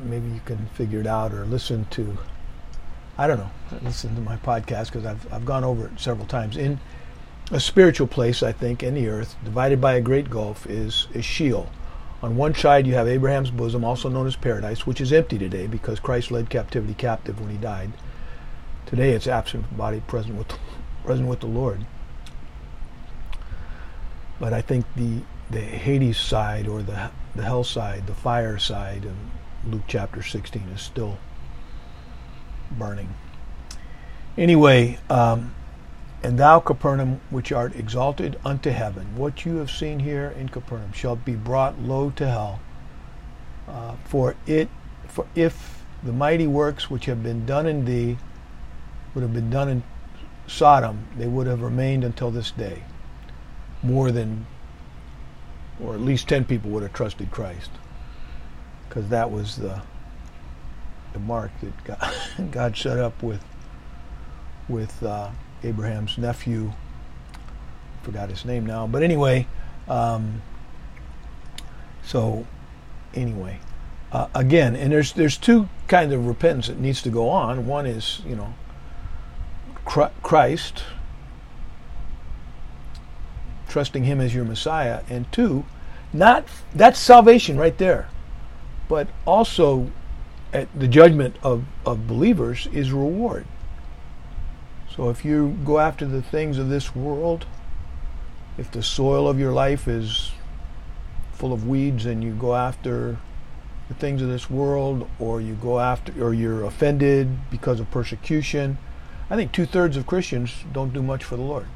Maybe 0.04 0.28
you 0.28 0.40
can 0.44 0.66
figure 0.74 1.00
it 1.00 1.06
out 1.06 1.32
or 1.32 1.44
listen 1.44 1.86
to, 1.90 2.16
I 3.18 3.26
don't 3.26 3.38
know, 3.38 3.50
listen 3.82 4.14
to 4.14 4.20
my 4.20 4.36
podcast 4.36 4.86
because 4.86 5.04
I've, 5.04 5.32
I've 5.32 5.44
gone 5.44 5.64
over 5.64 5.86
it 5.86 6.00
several 6.00 6.26
times. 6.26 6.56
In 6.56 6.80
a 7.50 7.60
spiritual 7.60 8.06
place, 8.06 8.42
I 8.42 8.52
think, 8.52 8.82
in 8.82 8.94
the 8.94 9.08
earth, 9.08 9.36
divided 9.44 9.80
by 9.80 9.94
a 9.94 10.00
great 10.00 10.30
gulf, 10.30 10.66
is, 10.66 11.08
is 11.12 11.24
Sheol. 11.24 11.70
On 12.22 12.36
one 12.36 12.54
side, 12.54 12.86
you 12.86 12.94
have 12.94 13.06
Abraham's 13.06 13.50
bosom, 13.50 13.84
also 13.84 14.08
known 14.08 14.26
as 14.26 14.36
paradise, 14.36 14.86
which 14.86 15.00
is 15.00 15.12
empty 15.12 15.38
today 15.38 15.66
because 15.66 16.00
Christ 16.00 16.30
led 16.30 16.48
captivity 16.48 16.94
captive 16.94 17.38
when 17.38 17.50
he 17.50 17.58
died. 17.58 17.92
Today, 18.86 19.10
it's 19.10 19.26
absent 19.26 19.76
body, 19.76 20.00
present 20.06 20.36
with, 20.36 20.52
present 21.04 21.28
with 21.28 21.40
the 21.40 21.46
Lord. 21.46 21.84
But 24.40 24.52
I 24.52 24.62
think 24.62 24.86
the 24.96 25.20
the 25.50 25.60
Hades 25.60 26.18
side 26.18 26.66
or 26.66 26.82
the 26.82 27.10
the 27.36 27.42
hell 27.42 27.64
side, 27.64 28.06
the 28.06 28.14
fire 28.14 28.58
side 28.58 29.04
in 29.04 29.70
Luke 29.70 29.84
chapter 29.86 30.22
16 30.22 30.62
is 30.74 30.80
still 30.80 31.18
burning. 32.70 33.14
Anyway, 34.36 34.98
um, 35.10 35.54
and 36.24 36.38
thou, 36.38 36.58
Capernaum, 36.58 37.20
which 37.28 37.52
art 37.52 37.76
exalted 37.76 38.40
unto 38.46 38.70
heaven, 38.70 39.14
what 39.14 39.44
you 39.44 39.56
have 39.56 39.70
seen 39.70 40.00
here 40.00 40.34
in 40.38 40.48
Capernaum 40.48 40.90
shall 40.92 41.16
be 41.16 41.34
brought 41.34 41.78
low 41.78 42.08
to 42.16 42.26
hell. 42.26 42.60
Uh, 43.68 43.96
for 44.04 44.34
it, 44.46 44.70
for 45.06 45.26
if 45.34 45.84
the 46.02 46.12
mighty 46.12 46.46
works 46.46 46.88
which 46.88 47.04
have 47.04 47.22
been 47.22 47.44
done 47.44 47.66
in 47.66 47.84
thee 47.84 48.16
would 49.14 49.20
have 49.20 49.34
been 49.34 49.50
done 49.50 49.68
in 49.68 49.82
Sodom, 50.46 51.06
they 51.18 51.26
would 51.26 51.46
have 51.46 51.60
remained 51.60 52.04
until 52.04 52.30
this 52.30 52.50
day. 52.50 52.84
More 53.82 54.10
than, 54.10 54.46
or 55.78 55.92
at 55.92 56.00
least 56.00 56.26
ten 56.26 56.46
people 56.46 56.70
would 56.70 56.82
have 56.82 56.94
trusted 56.94 57.30
Christ, 57.30 57.70
because 58.88 59.10
that 59.10 59.30
was 59.30 59.56
the 59.56 59.82
the 61.12 61.18
mark 61.18 61.50
that 61.60 61.84
God, 61.84 62.50
God 62.50 62.76
set 62.78 62.98
up 62.98 63.22
with 63.22 63.44
with. 64.70 65.02
Uh, 65.02 65.28
Abraham's 65.64 66.18
nephew. 66.18 66.72
Forgot 68.02 68.30
his 68.30 68.44
name 68.44 68.66
now, 68.66 68.86
but 68.86 69.02
anyway. 69.02 69.46
Um, 69.88 70.42
so, 72.02 72.46
anyway, 73.14 73.58
uh, 74.12 74.28
again, 74.34 74.76
and 74.76 74.92
there's 74.92 75.12
there's 75.14 75.36
two 75.36 75.68
kinds 75.88 76.12
of 76.12 76.26
repentance 76.26 76.68
that 76.68 76.78
needs 76.78 77.02
to 77.02 77.10
go 77.10 77.28
on. 77.30 77.66
One 77.66 77.86
is 77.86 78.20
you 78.26 78.36
know 78.36 78.54
Christ, 79.84 80.82
trusting 83.68 84.04
Him 84.04 84.20
as 84.20 84.34
your 84.34 84.44
Messiah, 84.44 85.02
and 85.08 85.30
two, 85.32 85.64
not 86.12 86.44
that's 86.74 86.98
salvation 86.98 87.56
right 87.56 87.76
there, 87.76 88.08
but 88.88 89.08
also 89.26 89.90
at 90.52 90.68
the 90.78 90.86
judgment 90.86 91.36
of, 91.42 91.64
of 91.84 92.06
believers 92.06 92.68
is 92.72 92.92
reward. 92.92 93.44
So 94.94 95.10
if 95.10 95.24
you 95.24 95.58
go 95.64 95.80
after 95.80 96.06
the 96.06 96.22
things 96.22 96.56
of 96.56 96.68
this 96.68 96.94
world, 96.94 97.46
if 98.56 98.70
the 98.70 98.82
soil 98.82 99.28
of 99.28 99.40
your 99.40 99.52
life 99.52 99.88
is 99.88 100.30
full 101.32 101.52
of 101.52 101.66
weeds 101.66 102.06
and 102.06 102.22
you 102.22 102.32
go 102.32 102.54
after 102.54 103.18
the 103.88 103.94
things 103.94 104.22
of 104.22 104.28
this 104.28 104.48
world, 104.48 105.08
or 105.18 105.40
you 105.40 105.54
go 105.54 105.80
after, 105.80 106.12
or 106.24 106.32
you're 106.32 106.64
offended 106.64 107.50
because 107.50 107.80
of 107.80 107.90
persecution, 107.90 108.78
I 109.28 109.36
think 109.36 109.50
two 109.50 109.66
thirds 109.66 109.96
of 109.96 110.06
Christians 110.06 110.64
don't 110.72 110.92
do 110.92 111.02
much 111.02 111.24
for 111.24 111.36
the 111.36 111.42
Lord. 111.42 111.66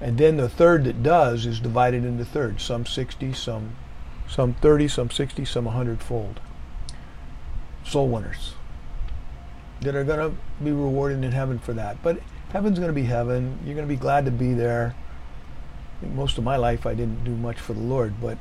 And 0.00 0.18
then 0.18 0.36
the 0.36 0.48
third 0.48 0.84
that 0.84 1.04
does 1.04 1.46
is 1.46 1.60
divided 1.60 2.04
into 2.04 2.24
thirds, 2.24 2.64
some 2.64 2.84
60, 2.84 3.32
some 3.32 3.76
some 4.26 4.54
30, 4.54 4.88
some 4.88 5.10
60, 5.10 5.44
some 5.44 5.66
100 5.66 6.02
fold. 6.02 6.40
Soul 7.84 8.08
winners 8.08 8.54
that 9.84 9.94
are 9.94 10.04
going 10.04 10.30
to 10.30 10.36
be 10.62 10.72
rewarded 10.72 11.22
in 11.24 11.32
heaven 11.32 11.58
for 11.58 11.72
that. 11.74 12.02
But 12.02 12.18
heaven's 12.50 12.78
going 12.78 12.88
to 12.88 12.94
be 12.94 13.04
heaven. 13.04 13.58
You're 13.64 13.74
going 13.74 13.86
to 13.86 13.92
be 13.94 13.98
glad 13.98 14.24
to 14.24 14.30
be 14.30 14.54
there. 14.54 14.94
most 16.14 16.38
of 16.38 16.44
my 16.44 16.56
life 16.56 16.86
I 16.86 16.94
didn't 16.94 17.24
do 17.24 17.34
much 17.34 17.58
for 17.58 17.72
the 17.72 17.80
Lord, 17.80 18.14
but 18.20 18.38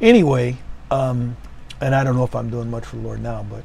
anyway, 0.00 0.56
um, 0.90 1.36
and 1.80 1.94
I 1.94 2.04
don't 2.04 2.16
know 2.16 2.24
if 2.24 2.34
I'm 2.34 2.50
doing 2.50 2.70
much 2.70 2.84
for 2.84 2.96
the 2.96 3.02
Lord 3.02 3.22
now, 3.22 3.44
but 3.48 3.64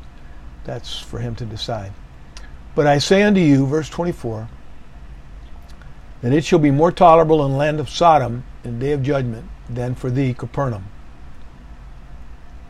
that's 0.63 0.99
for 0.99 1.19
Him 1.19 1.35
to 1.35 1.45
decide. 1.45 1.93
But 2.75 2.87
I 2.87 2.97
say 2.97 3.23
unto 3.23 3.39
you, 3.39 3.65
verse 3.65 3.89
24, 3.89 4.47
that 6.21 6.33
it 6.33 6.43
shall 6.43 6.59
be 6.59 6.71
more 6.71 6.91
tolerable 6.91 7.45
in 7.45 7.51
the 7.51 7.57
land 7.57 7.79
of 7.79 7.89
Sodom 7.89 8.43
in 8.63 8.79
the 8.79 8.85
day 8.85 8.91
of 8.91 9.03
judgment 9.03 9.49
than 9.69 9.95
for 9.95 10.09
thee, 10.09 10.33
Capernaum. 10.33 10.85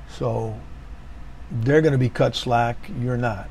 So 0.09 0.59
they're 1.51 1.81
going 1.81 1.93
to 1.93 1.97
be 1.97 2.09
cut 2.09 2.35
slack. 2.35 2.77
You're 2.99 3.17
not. 3.17 3.49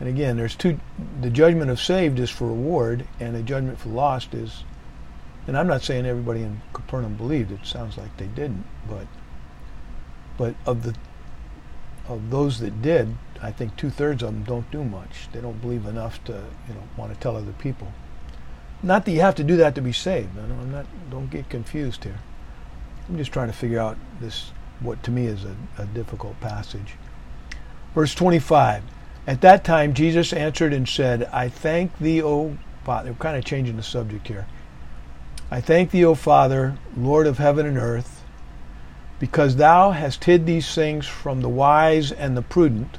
And 0.00 0.08
again, 0.08 0.38
there's 0.38 0.56
two. 0.56 0.80
The 1.20 1.28
judgment 1.28 1.70
of 1.70 1.78
saved 1.78 2.18
is 2.18 2.30
for 2.30 2.46
reward, 2.46 3.06
and 3.20 3.36
the 3.36 3.42
judgment 3.42 3.78
for 3.78 3.90
lost 3.90 4.34
is. 4.34 4.64
And 5.46 5.56
I'm 5.56 5.66
not 5.66 5.82
saying 5.82 6.06
everybody 6.06 6.42
in 6.42 6.62
Capernaum 6.72 7.16
believed. 7.16 7.52
It 7.52 7.66
sounds 7.66 7.98
like 7.98 8.16
they 8.16 8.26
didn't, 8.26 8.64
but. 8.88 9.06
But 10.38 10.54
of 10.66 10.82
the. 10.82 10.94
Of 12.08 12.30
those 12.30 12.58
that 12.58 12.82
did, 12.82 13.14
I 13.40 13.52
think 13.52 13.76
two 13.76 13.90
thirds 13.90 14.22
of 14.22 14.32
them 14.32 14.42
don't 14.42 14.68
do 14.72 14.82
much. 14.82 15.28
They 15.32 15.40
don't 15.40 15.60
believe 15.60 15.86
enough 15.86 16.24
to, 16.24 16.32
you 16.66 16.74
know, 16.74 16.82
want 16.96 17.14
to 17.14 17.20
tell 17.20 17.36
other 17.36 17.52
people. 17.52 17.92
Not 18.82 19.04
that 19.04 19.12
you 19.12 19.20
have 19.20 19.36
to 19.36 19.44
do 19.44 19.56
that 19.58 19.76
to 19.76 19.82
be 19.82 19.92
saved. 19.92 20.36
I'm 20.38 20.72
not. 20.72 20.86
Don't 21.10 21.30
get 21.30 21.50
confused 21.50 22.04
here. 22.04 22.18
I'm 23.08 23.18
just 23.18 23.32
trying 23.32 23.48
to 23.48 23.52
figure 23.52 23.78
out 23.78 23.98
this. 24.18 24.52
What 24.80 25.02
to 25.02 25.10
me 25.10 25.26
is 25.26 25.44
a, 25.44 25.54
a 25.76 25.84
difficult 25.84 26.40
passage. 26.40 26.94
Verse 27.94 28.14
25. 28.14 28.82
At 29.30 29.42
that 29.42 29.62
time, 29.62 29.94
Jesus 29.94 30.32
answered 30.32 30.72
and 30.72 30.88
said, 30.88 31.30
I 31.32 31.48
thank 31.48 31.96
thee, 32.00 32.20
O 32.20 32.58
Father. 32.84 33.12
We're 33.12 33.18
kind 33.18 33.36
of 33.36 33.44
changing 33.44 33.76
the 33.76 33.82
subject 33.84 34.26
here. 34.26 34.48
I 35.52 35.60
thank 35.60 35.92
thee, 35.92 36.04
O 36.04 36.16
Father, 36.16 36.76
Lord 36.96 37.28
of 37.28 37.38
heaven 37.38 37.64
and 37.64 37.78
earth, 37.78 38.24
because 39.20 39.54
thou 39.54 39.92
hast 39.92 40.24
hid 40.24 40.46
these 40.46 40.74
things 40.74 41.06
from 41.06 41.42
the 41.42 41.48
wise 41.48 42.10
and 42.10 42.36
the 42.36 42.42
prudent, 42.42 42.98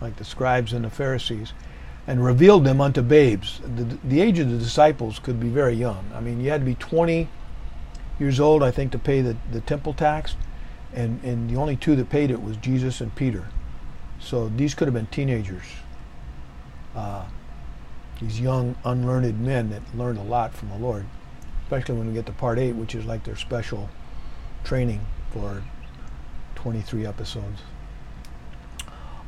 like 0.00 0.14
the 0.14 0.24
scribes 0.24 0.72
and 0.72 0.84
the 0.84 0.88
Pharisees, 0.88 1.52
and 2.06 2.24
revealed 2.24 2.62
them 2.62 2.80
unto 2.80 3.02
babes. 3.02 3.60
The, 3.62 3.98
the 4.04 4.20
age 4.20 4.38
of 4.38 4.48
the 4.48 4.58
disciples 4.58 5.18
could 5.18 5.40
be 5.40 5.48
very 5.48 5.74
young. 5.74 6.08
I 6.14 6.20
mean, 6.20 6.40
you 6.40 6.50
had 6.50 6.60
to 6.60 6.64
be 6.64 6.76
20 6.76 7.28
years 8.20 8.38
old, 8.38 8.62
I 8.62 8.70
think, 8.70 8.92
to 8.92 9.00
pay 9.00 9.20
the, 9.20 9.36
the 9.50 9.62
temple 9.62 9.94
tax, 9.94 10.36
and, 10.94 11.20
and 11.24 11.50
the 11.50 11.56
only 11.56 11.74
two 11.74 11.96
that 11.96 12.08
paid 12.08 12.30
it 12.30 12.40
was 12.40 12.56
Jesus 12.56 13.00
and 13.00 13.12
Peter. 13.16 13.48
So 14.20 14.48
these 14.48 14.74
could 14.74 14.88
have 14.88 14.94
been 14.94 15.06
teenagers. 15.06 15.64
Uh, 16.94 17.24
these 18.20 18.40
young, 18.40 18.76
unlearned 18.84 19.38
men 19.40 19.70
that 19.70 19.82
learned 19.94 20.18
a 20.18 20.22
lot 20.22 20.54
from 20.54 20.70
the 20.70 20.78
Lord, 20.78 21.04
especially 21.64 21.96
when 21.96 22.08
we 22.08 22.14
get 22.14 22.26
to 22.26 22.32
part 22.32 22.58
eight, 22.58 22.74
which 22.74 22.94
is 22.94 23.04
like 23.04 23.24
their 23.24 23.36
special 23.36 23.90
training 24.64 25.00
for 25.32 25.62
23 26.54 27.06
episodes. 27.06 27.60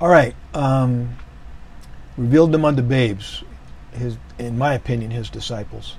All 0.00 0.09
right. 0.09 0.35
Um, 0.54 1.16
revealed 2.16 2.52
them 2.52 2.64
unto 2.64 2.83
babes, 2.83 3.45
his, 3.92 4.16
in 4.38 4.57
my 4.57 4.75
opinion, 4.75 5.11
his 5.11 5.28
disciples. 5.28 5.97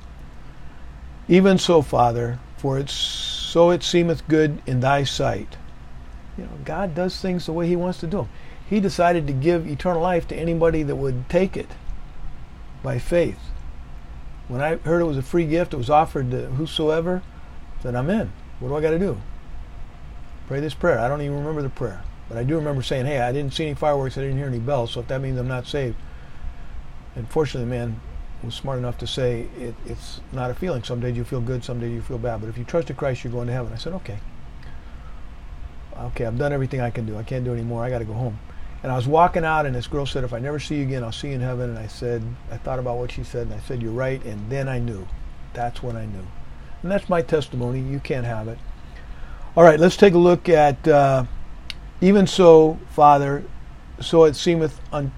Even 1.27 1.60
so, 1.60 1.81
Father, 1.84 2.39
for 2.58 2.79
it's 2.79 2.93
so 2.93 3.69
it 3.69 3.84
seemeth 3.84 4.27
good 4.27 4.62
in 4.65 4.79
thy 4.79 5.03
sight. 5.03 5.58
You 6.38 6.46
know, 6.46 6.51
God 6.65 6.96
does 6.96 7.19
things 7.22 7.46
the 7.46 7.53
way 7.53 7.67
he 7.67 7.75
wants 7.75 8.00
to 8.00 8.08
do 8.08 8.17
them 8.17 8.29
he 8.69 8.79
decided 8.79 9.25
to 9.27 9.33
give 9.33 9.67
eternal 9.67 10.01
life 10.01 10.27
to 10.27 10.35
anybody 10.35 10.83
that 10.83 10.95
would 10.95 11.27
take 11.27 11.57
it 11.57 11.69
by 12.83 12.99
faith. 12.99 13.39
When 14.47 14.61
I 14.61 14.75
heard 14.77 15.01
it 15.01 15.05
was 15.05 15.17
a 15.17 15.23
free 15.23 15.45
gift, 15.45 15.73
it 15.73 15.77
was 15.77 15.89
offered 15.89 16.31
to 16.31 16.47
whosoever, 16.51 17.23
said, 17.81 17.95
I'm 17.95 18.09
in. 18.09 18.31
What 18.59 18.69
do 18.69 18.75
I 18.75 18.81
got 18.81 18.91
to 18.91 18.99
do? 18.99 19.17
Pray 20.47 20.59
this 20.59 20.73
prayer. 20.73 20.99
I 20.99 21.07
don't 21.07 21.21
even 21.21 21.38
remember 21.38 21.61
the 21.61 21.69
prayer. 21.69 22.03
But 22.27 22.38
I 22.38 22.43
do 22.43 22.55
remember 22.55 22.83
saying, 22.83 23.07
hey, 23.07 23.19
I 23.19 23.31
didn't 23.31 23.53
see 23.53 23.65
any 23.65 23.73
fireworks, 23.73 24.17
I 24.17 24.21
didn't 24.21 24.38
hear 24.38 24.47
any 24.47 24.59
bells, 24.59 24.91
so 24.91 24.99
if 24.99 25.07
that 25.07 25.19
means 25.19 25.39
I'm 25.39 25.47
not 25.47 25.65
saved. 25.65 25.95
And 27.15 27.27
fortunately, 27.27 27.69
man 27.69 27.99
was 28.43 28.53
smart 28.53 28.77
enough 28.77 28.99
to 28.99 29.07
say 29.07 29.47
it, 29.57 29.73
it's 29.88 30.21
not 30.31 30.51
a 30.51 30.53
feeling. 30.53 30.83
Some 30.83 30.99
days 30.99 31.17
you 31.17 31.23
feel 31.23 31.41
good, 31.41 31.63
some 31.63 31.79
days 31.79 31.91
you 31.91 32.01
feel 32.01 32.19
bad. 32.19 32.39
But 32.39 32.49
if 32.49 32.57
you 32.57 32.63
trust 32.63 32.89
in 32.91 32.95
Christ, 32.95 33.23
you're 33.23 33.33
going 33.33 33.47
to 33.47 33.53
heaven. 33.53 33.73
I 33.73 33.77
said, 33.77 33.93
okay. 33.93 34.19
Okay, 35.97 36.25
I've 36.25 36.38
done 36.38 36.53
everything 36.53 36.81
I 36.81 36.91
can 36.91 37.05
do. 37.05 37.17
I 37.17 37.23
can't 37.23 37.43
do 37.43 37.51
any 37.51 37.63
more. 37.63 37.83
I 37.83 37.89
got 37.89 37.99
to 37.99 38.05
go 38.05 38.13
home. 38.13 38.39
And 38.81 38.91
I 38.91 38.95
was 38.95 39.07
walking 39.07 39.43
out, 39.43 39.65
and 39.65 39.75
this 39.75 39.88
girl 39.88 40.05
said, 40.05 40.24
If 40.24 40.33
I 40.33 40.39
never 40.39 40.60
see 40.60 40.77
you 40.77 40.84
again, 40.84 41.04
I'll 41.04 41.12
see 41.12 41.30
you 41.30 41.36
in 41.36 41.41
heaven. 41.41 41.69
And 41.69 41.80
I 41.80 41.88
said, 41.88 42.23
I 42.49 42.58
thought 42.58 42.80
about 42.80 42.97
what 42.97 43.12
she 43.12 43.23
said, 43.23 43.47
and 43.47 43.54
I 43.54 43.60
said, 43.60 43.82
You're 43.82 43.91
right. 43.91 44.23
And 44.23 44.49
then 44.49 44.69
I 44.69 44.80
knew. 44.80 45.06
That's 45.54 45.84
when 45.84 45.97
I 45.97 46.06
knew. 46.06 46.25
And 46.82 46.91
that's 46.91 47.10
my 47.10 47.21
testimony. 47.21 47.82
You 47.82 47.99
can't 47.99 48.25
have 48.25 48.47
it. 48.47 48.58
All 49.58 49.63
right, 49.63 49.80
let's 49.80 49.97
take 49.97 50.13
a 50.13 50.17
look 50.17 50.47
at 50.47 50.88
uh, 50.88 51.25
even 51.99 52.25
so, 52.25 52.80
Father, 52.91 53.43
so 53.99 54.23
it 54.23 54.36
seemeth, 54.36 54.80
un- 54.93 55.12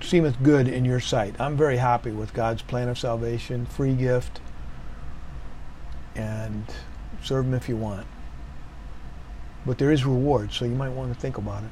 seemeth 0.00 0.40
good 0.42 0.68
in 0.68 0.84
your 0.84 1.00
sight. 1.00 1.34
I'm 1.40 1.56
very 1.56 1.78
happy 1.78 2.12
with 2.12 2.32
God's 2.34 2.62
plan 2.62 2.88
of 2.88 2.98
salvation, 2.98 3.66
free 3.66 3.94
gift, 3.94 4.40
and 6.14 6.64
serve 7.24 7.46
Him 7.46 7.54
if 7.54 7.68
you 7.68 7.76
want. 7.76 8.06
But 9.66 9.78
there 9.78 9.90
is 9.90 10.04
reward, 10.04 10.52
so 10.52 10.64
you 10.64 10.76
might 10.76 10.90
want 10.90 11.12
to 11.12 11.18
think 11.18 11.36
about 11.38 11.64
it. 11.64 11.70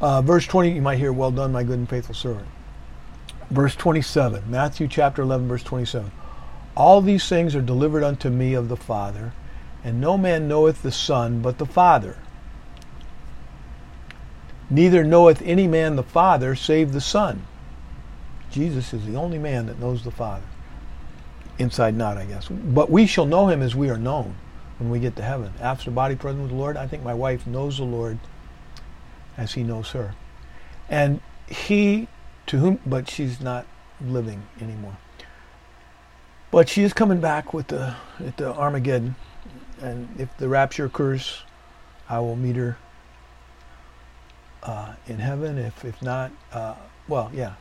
Uh, 0.00 0.20
verse 0.20 0.46
20, 0.46 0.72
you 0.72 0.82
might 0.82 0.98
hear, 0.98 1.12
Well 1.12 1.30
done, 1.30 1.52
my 1.52 1.62
good 1.62 1.78
and 1.78 1.88
faithful 1.88 2.14
servant. 2.14 2.46
Verse 3.50 3.74
27, 3.76 4.50
Matthew 4.50 4.88
chapter 4.88 5.22
11, 5.22 5.48
verse 5.48 5.62
27. 5.62 6.10
All 6.76 7.00
these 7.00 7.28
things 7.28 7.54
are 7.54 7.62
delivered 7.62 8.02
unto 8.02 8.28
me 8.28 8.54
of 8.54 8.68
the 8.68 8.76
Father, 8.76 9.32
and 9.82 10.00
no 10.00 10.18
man 10.18 10.48
knoweth 10.48 10.82
the 10.82 10.92
Son 10.92 11.40
but 11.40 11.58
the 11.58 11.66
Father. 11.66 12.18
Neither 14.68 15.04
knoweth 15.04 15.40
any 15.42 15.66
man 15.68 15.96
the 15.96 16.02
Father 16.02 16.54
save 16.54 16.92
the 16.92 17.00
Son. 17.00 17.46
Jesus 18.50 18.92
is 18.92 19.06
the 19.06 19.16
only 19.16 19.38
man 19.38 19.66
that 19.66 19.78
knows 19.78 20.02
the 20.02 20.10
Father. 20.10 20.44
Inside 21.58 21.94
not, 21.94 22.18
I 22.18 22.26
guess. 22.26 22.48
But 22.48 22.90
we 22.90 23.06
shall 23.06 23.26
know 23.26 23.48
him 23.48 23.62
as 23.62 23.74
we 23.74 23.88
are 23.88 23.96
known 23.96 24.34
when 24.78 24.90
we 24.90 24.98
get 24.98 25.16
to 25.16 25.22
heaven. 25.22 25.52
After 25.60 25.90
body 25.90 26.16
present 26.16 26.42
with 26.42 26.50
the 26.50 26.56
Lord, 26.56 26.76
I 26.76 26.86
think 26.86 27.02
my 27.02 27.14
wife 27.14 27.46
knows 27.46 27.78
the 27.78 27.84
Lord 27.84 28.18
as 29.36 29.52
he 29.54 29.62
knows 29.62 29.90
her. 29.90 30.14
And 30.88 31.20
he, 31.48 32.08
to 32.46 32.58
whom, 32.58 32.80
but 32.86 33.08
she's 33.08 33.40
not 33.40 33.66
living 34.00 34.42
anymore. 34.60 34.96
But 36.50 36.68
she 36.68 36.82
is 36.82 36.92
coming 36.92 37.20
back 37.20 37.52
with 37.52 37.68
the, 37.68 37.94
at 38.24 38.36
the 38.36 38.54
Armageddon. 38.54 39.16
And 39.80 40.08
if 40.18 40.34
the 40.38 40.48
rapture 40.48 40.86
occurs, 40.86 41.42
I 42.08 42.20
will 42.20 42.36
meet 42.36 42.56
her 42.56 42.78
uh, 44.62 44.94
in 45.06 45.18
heaven. 45.18 45.58
If, 45.58 45.84
if 45.84 46.00
not, 46.02 46.30
uh, 46.52 46.74
well, 47.08 47.30
yeah. 47.34 47.54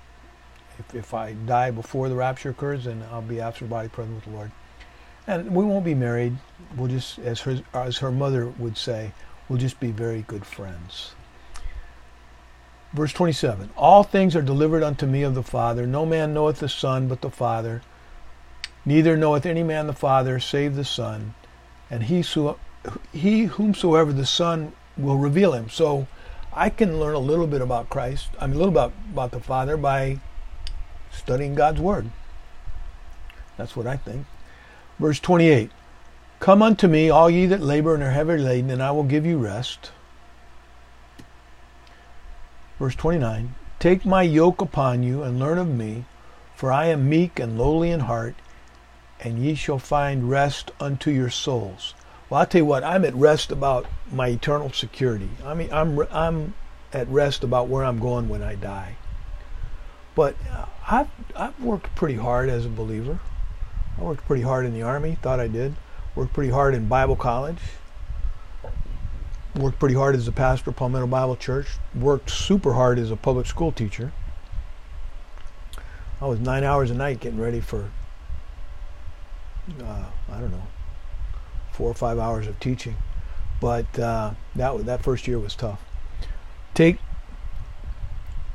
If, 0.78 0.94
if 0.94 1.14
I 1.14 1.34
die 1.34 1.72
before 1.72 2.10
the 2.10 2.16
rapture 2.16 2.50
occurs, 2.50 2.84
then 2.86 3.04
I'll 3.12 3.22
be 3.22 3.40
after 3.40 3.66
body 3.66 3.88
present 3.88 4.16
with 4.16 4.26
the 4.26 4.32
Lord. 4.32 4.52
And 5.28 5.56
we 5.56 5.64
won't 5.64 5.86
be 5.86 5.96
married. 5.96 6.38
We'll 6.76 6.90
just, 6.90 7.18
as 7.20 7.42
her, 7.42 7.62
as 7.74 7.98
her 7.98 8.12
mother 8.12 8.48
would 8.60 8.78
say, 8.78 9.12
we'll 9.50 9.60
just 9.60 9.80
be 9.80 9.92
very 9.92 10.24
good 10.28 10.46
friends. 10.46 11.14
Verse 12.96 13.12
27 13.12 13.72
All 13.76 14.04
things 14.04 14.38
are 14.38 14.42
delivered 14.42 14.82
unto 14.82 15.06
me 15.06 15.24
of 15.24 15.36
the 15.36 15.44
Father. 15.44 15.86
No 15.86 16.06
man 16.06 16.34
knoweth 16.34 16.60
the 16.60 16.70
Son 16.70 17.10
but 17.10 17.20
the 17.20 17.30
Father. 17.30 17.82
Neither 18.86 19.18
knoweth 19.18 19.46
any 19.46 19.64
man 19.64 19.88
the 19.88 19.94
Father 19.94 20.40
save 20.40 20.76
the 20.76 20.86
Son. 20.86 21.34
And 21.92 22.04
he, 22.04 22.24
so, 22.24 22.58
he 23.12 23.46
whomsoever 23.46 24.14
the 24.14 24.26
Son 24.26 24.72
will 24.96 25.18
reveal 25.18 25.52
him. 25.52 25.70
So 25.70 26.08
I 26.54 26.70
can 26.70 26.98
learn 26.98 27.16
a 27.16 27.20
little 27.20 27.48
bit 27.48 27.62
about 27.62 27.90
Christ, 27.90 28.30
I 28.40 28.48
mean, 28.48 28.56
a 28.56 28.60
little 28.60 28.72
about, 28.72 28.94
about 29.12 29.32
the 29.32 29.42
Father 29.42 29.76
by 29.76 30.20
studying 31.12 31.54
God's 31.54 31.82
Word. 31.82 32.10
That's 33.58 33.76
what 33.76 33.88
I 33.88 33.98
think. 33.98 34.26
Verse 35.00 35.20
28 35.20 35.70
Come 36.40 36.62
unto 36.62 36.88
me, 36.88 37.10
all 37.10 37.30
ye 37.30 37.46
that 37.48 37.62
labor 37.62 37.94
and 37.94 38.04
are 38.04 38.12
heavy 38.12 38.38
laden, 38.38 38.70
and 38.70 38.82
I 38.82 38.92
will 38.92 39.04
give 39.04 39.26
you 39.26 39.38
rest. 39.38 39.92
Verse 42.80 42.96
29 42.96 43.56
Take 43.80 44.06
my 44.06 44.22
yoke 44.22 44.62
upon 44.62 45.04
you 45.04 45.24
and 45.24 45.40
learn 45.40 45.58
of 45.58 45.68
me, 45.68 46.06
for 46.56 46.72
I 46.72 46.86
am 46.88 47.10
meek 47.10 47.40
and 47.40 47.58
lowly 47.58 47.92
in 47.92 48.02
heart, 48.02 48.36
and 49.20 49.40
ye 49.40 49.56
shall 49.56 49.80
find 49.80 50.30
rest 50.30 50.72
unto 50.80 51.12
your 51.12 51.30
souls. 51.30 51.94
Well, 52.30 52.42
I'll 52.42 52.48
tell 52.48 52.62
you 52.62 52.66
what, 52.66 52.84
I'm 52.84 53.06
at 53.06 53.16
rest 53.16 53.52
about 53.52 53.86
my 54.12 54.28
eternal 54.28 54.72
security. 54.72 55.30
I 55.46 55.54
mean, 55.54 55.72
I'm, 55.72 56.00
I'm 56.12 56.54
at 56.92 57.08
rest 57.08 57.44
about 57.44 57.68
where 57.68 57.84
I'm 57.84 58.00
going 58.00 58.28
when 58.28 58.42
I 58.42 58.56
die. 58.56 58.96
But 60.16 60.36
uh, 60.52 60.66
I've, 60.90 61.10
I've 61.36 61.62
worked 61.62 61.94
pretty 61.96 62.16
hard 62.16 62.50
as 62.50 62.66
a 62.66 62.70
believer. 62.70 63.20
I 63.98 64.04
worked 64.04 64.26
pretty 64.26 64.44
hard 64.44 64.66
in 64.66 64.74
the 64.74 64.82
Army, 64.82 65.18
thought 65.22 65.40
I 65.40 65.48
did. 65.48 65.76
Worked 66.16 66.34
pretty 66.34 66.52
hard 66.52 66.74
in 66.74 66.88
Bible 66.88 67.16
college 67.16 67.60
worked 69.56 69.80
pretty 69.80 69.96
hard 69.96 70.16
as 70.16 70.28
a 70.28 70.32
pastor 70.32 70.70
of 70.70 70.76
Palmetto 70.76 71.08
Bible 71.08 71.36
Church, 71.36 71.68
worked 71.94 72.30
super 72.30 72.74
hard 72.74 73.00
as 73.00 73.12
a 73.12 73.16
public 73.16 73.46
school 73.46 73.72
teacher. 73.72 74.12
I 76.22 76.26
was 76.26 76.40
nine 76.40 76.64
hours 76.64 76.92
a 76.92 76.94
night 76.94 77.20
getting 77.20 77.40
ready 77.40 77.62
for, 77.62 77.90
uh, 79.82 80.06
I 80.32 80.40
don't 80.40 80.52
know, 80.52 80.68
four 81.72 81.90
or 81.90 81.94
five 81.94 82.20
hours 82.20 82.48
of 82.48 82.60
teaching. 82.60 82.96
But 83.62 83.98
uh, 83.98 84.32
that 84.56 84.86
that 84.86 85.04
first 85.04 85.28
year 85.28 85.40
was 85.40 85.56
tough. 85.56 85.82
Take, 86.74 86.98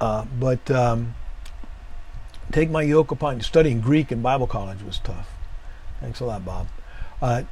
uh, 0.00 0.26
but 0.38 0.70
um, 0.70 1.14
take 2.52 2.70
my 2.70 2.82
yoke 2.82 3.10
upon 3.10 3.36
you. 3.36 3.42
Studying 3.42 3.80
Greek 3.80 4.12
in 4.12 4.20
Bible 4.20 4.46
college 4.46 4.82
was 4.82 4.98
tough. 4.98 5.28
Thanks 6.00 6.20
a 6.20 6.26
lot, 6.26 6.44
Bob. 6.44 6.68
Uh, 7.22 7.42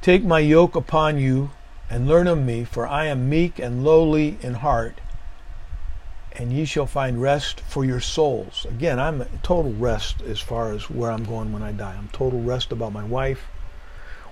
take 0.00 0.24
my 0.24 0.38
yoke 0.38 0.74
upon 0.74 1.18
you 1.18 1.50
and 1.90 2.06
learn 2.06 2.28
of 2.28 2.38
me, 2.38 2.62
for 2.62 2.86
I 2.86 3.06
am 3.06 3.28
meek 3.28 3.58
and 3.58 3.84
lowly 3.84 4.38
in 4.40 4.54
heart, 4.54 5.00
and 6.32 6.52
ye 6.52 6.64
shall 6.64 6.86
find 6.86 7.20
rest 7.20 7.60
for 7.62 7.84
your 7.84 7.98
souls. 7.98 8.64
Again, 8.70 9.00
I'm 9.00 9.26
total 9.42 9.72
rest 9.72 10.22
as 10.22 10.38
far 10.38 10.72
as 10.72 10.88
where 10.88 11.10
I'm 11.10 11.24
going 11.24 11.52
when 11.52 11.62
I 11.62 11.72
die. 11.72 11.96
I'm 11.98 12.08
total 12.08 12.40
rest 12.40 12.70
about 12.70 12.92
my 12.92 13.02
wife, 13.02 13.48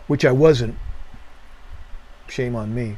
which 0.07 0.25
I 0.25 0.31
wasn't. 0.31 0.77
Shame 2.29 2.55
on 2.55 2.73
me. 2.73 2.97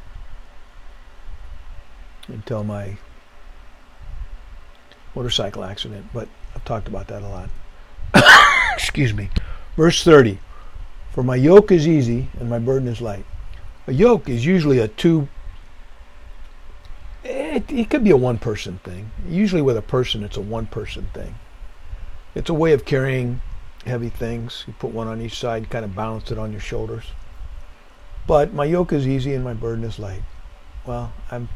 Until 2.29 2.63
my 2.63 2.99
motorcycle 5.15 5.65
accident, 5.65 6.07
but 6.13 6.29
I've 6.55 6.65
talked 6.65 6.87
about 6.87 7.09
that 7.09 7.23
a 7.23 7.27
lot. 7.27 7.51
Excuse 8.75 9.15
me. 9.15 9.31
Verse 9.77 10.05
30 10.05 10.39
For 11.11 11.23
my 11.23 11.37
yoke 11.37 11.73
is 11.73 11.89
easy 11.89 12.29
and 12.39 12.51
my 12.51 12.59
burden 12.59 12.87
is 12.87 13.01
light. 13.01 13.25
A 13.91 13.93
yoke 13.93 14.29
is 14.29 14.47
usually 14.47 14.79
a 14.79 14.87
two, 14.87 15.27
it, 17.25 17.65
it 17.69 17.91
could 17.91 18.05
be 18.05 18.11
a 18.11 18.17
one 18.17 18.39
person 18.39 18.79
thing. 18.85 19.11
Usually 19.29 19.63
with 19.63 19.77
a 19.77 19.83
person, 19.83 20.23
it's 20.23 20.37
a 20.37 20.41
one 20.41 20.67
person 20.67 21.09
thing. 21.13 21.35
It's 22.37 22.49
a 22.49 22.55
way 22.55 22.73
of 22.73 22.85
carrying 22.85 23.41
heavy 23.85 24.09
things. 24.09 24.63
You 24.69 24.75
put 24.79 24.93
one 24.93 25.09
on 25.09 25.21
each 25.21 25.37
side, 25.37 25.71
kind 25.71 25.85
of 25.85 25.97
balance 25.97 26.31
it 26.31 26.39
on 26.39 26.53
your 26.53 26.61
shoulders. 26.61 27.07
But 28.29 28.55
my 28.55 28.65
yoke 28.65 28.93
is 28.93 29.09
easy 29.09 29.35
and 29.35 29.43
my 29.43 29.55
burden 29.55 29.83
is 29.83 29.99
light. 29.99 30.23
Well, 30.87 31.13
I'm 31.29 31.49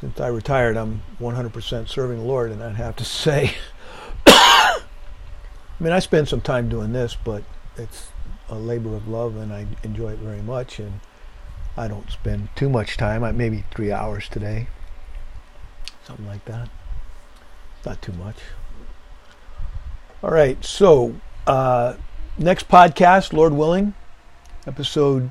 since 0.00 0.18
I 0.18 0.26
retired, 0.26 0.76
I'm 0.76 1.02
100% 1.20 1.88
serving 1.88 2.18
the 2.18 2.24
Lord, 2.24 2.50
and 2.50 2.60
I'd 2.60 2.74
have 2.74 2.96
to 2.96 3.04
say, 3.04 3.54
I 4.26 4.80
mean, 5.78 5.92
I 5.92 6.00
spend 6.00 6.26
some 6.26 6.40
time 6.40 6.68
doing 6.68 6.92
this, 6.92 7.16
but 7.22 7.44
it's 7.76 8.08
a 8.50 8.56
labor 8.56 8.94
of 8.94 9.08
love, 9.08 9.36
and 9.36 9.52
I 9.52 9.66
enjoy 9.82 10.12
it 10.12 10.18
very 10.18 10.42
much. 10.42 10.78
And 10.78 11.00
I 11.76 11.88
don't 11.88 12.10
spend 12.10 12.48
too 12.56 12.68
much 12.68 12.96
time, 12.96 13.24
I 13.24 13.32
maybe 13.32 13.64
three 13.70 13.92
hours 13.92 14.28
today, 14.28 14.66
something 16.04 16.26
like 16.26 16.44
that. 16.44 16.68
Not 17.86 18.02
too 18.02 18.12
much. 18.12 18.36
All 20.22 20.30
right, 20.30 20.62
so 20.62 21.16
uh, 21.46 21.94
next 22.36 22.68
podcast, 22.68 23.32
Lord 23.32 23.54
willing, 23.54 23.94
episode 24.66 25.30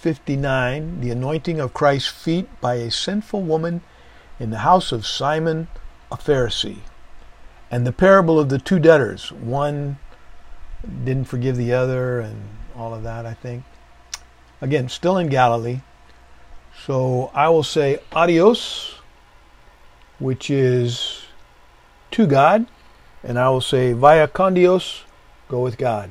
59 0.00 1.00
The 1.00 1.10
Anointing 1.10 1.60
of 1.60 1.74
Christ's 1.74 2.08
Feet 2.08 2.48
by 2.60 2.76
a 2.76 2.90
Sinful 2.90 3.42
Woman 3.42 3.82
in 4.38 4.48
the 4.48 4.58
house 4.58 4.92
of 4.92 5.06
Simon 5.06 5.68
a 6.10 6.16
Pharisee. 6.16 6.78
And 7.70 7.86
the 7.86 7.92
parable 7.92 8.40
of 8.40 8.48
the 8.48 8.58
two 8.58 8.78
debtors. 8.78 9.30
One 9.30 9.98
didn't 11.04 11.26
forgive 11.26 11.56
the 11.56 11.72
other, 11.72 12.20
and 12.20 12.48
all 12.76 12.94
of 12.94 13.02
that, 13.02 13.26
I 13.26 13.34
think. 13.34 13.64
Again, 14.60 14.88
still 14.88 15.18
in 15.18 15.28
Galilee. 15.28 15.80
So 16.86 17.30
I 17.34 17.48
will 17.48 17.62
say 17.62 17.98
adios, 18.12 18.96
which 20.18 20.50
is 20.50 21.22
to 22.12 22.26
God, 22.26 22.66
and 23.22 23.38
I 23.38 23.48
will 23.50 23.60
say 23.60 23.92
via 23.92 24.28
con 24.28 24.54
Dios, 24.54 25.04
go 25.48 25.60
with 25.60 25.76
God. 25.78 26.10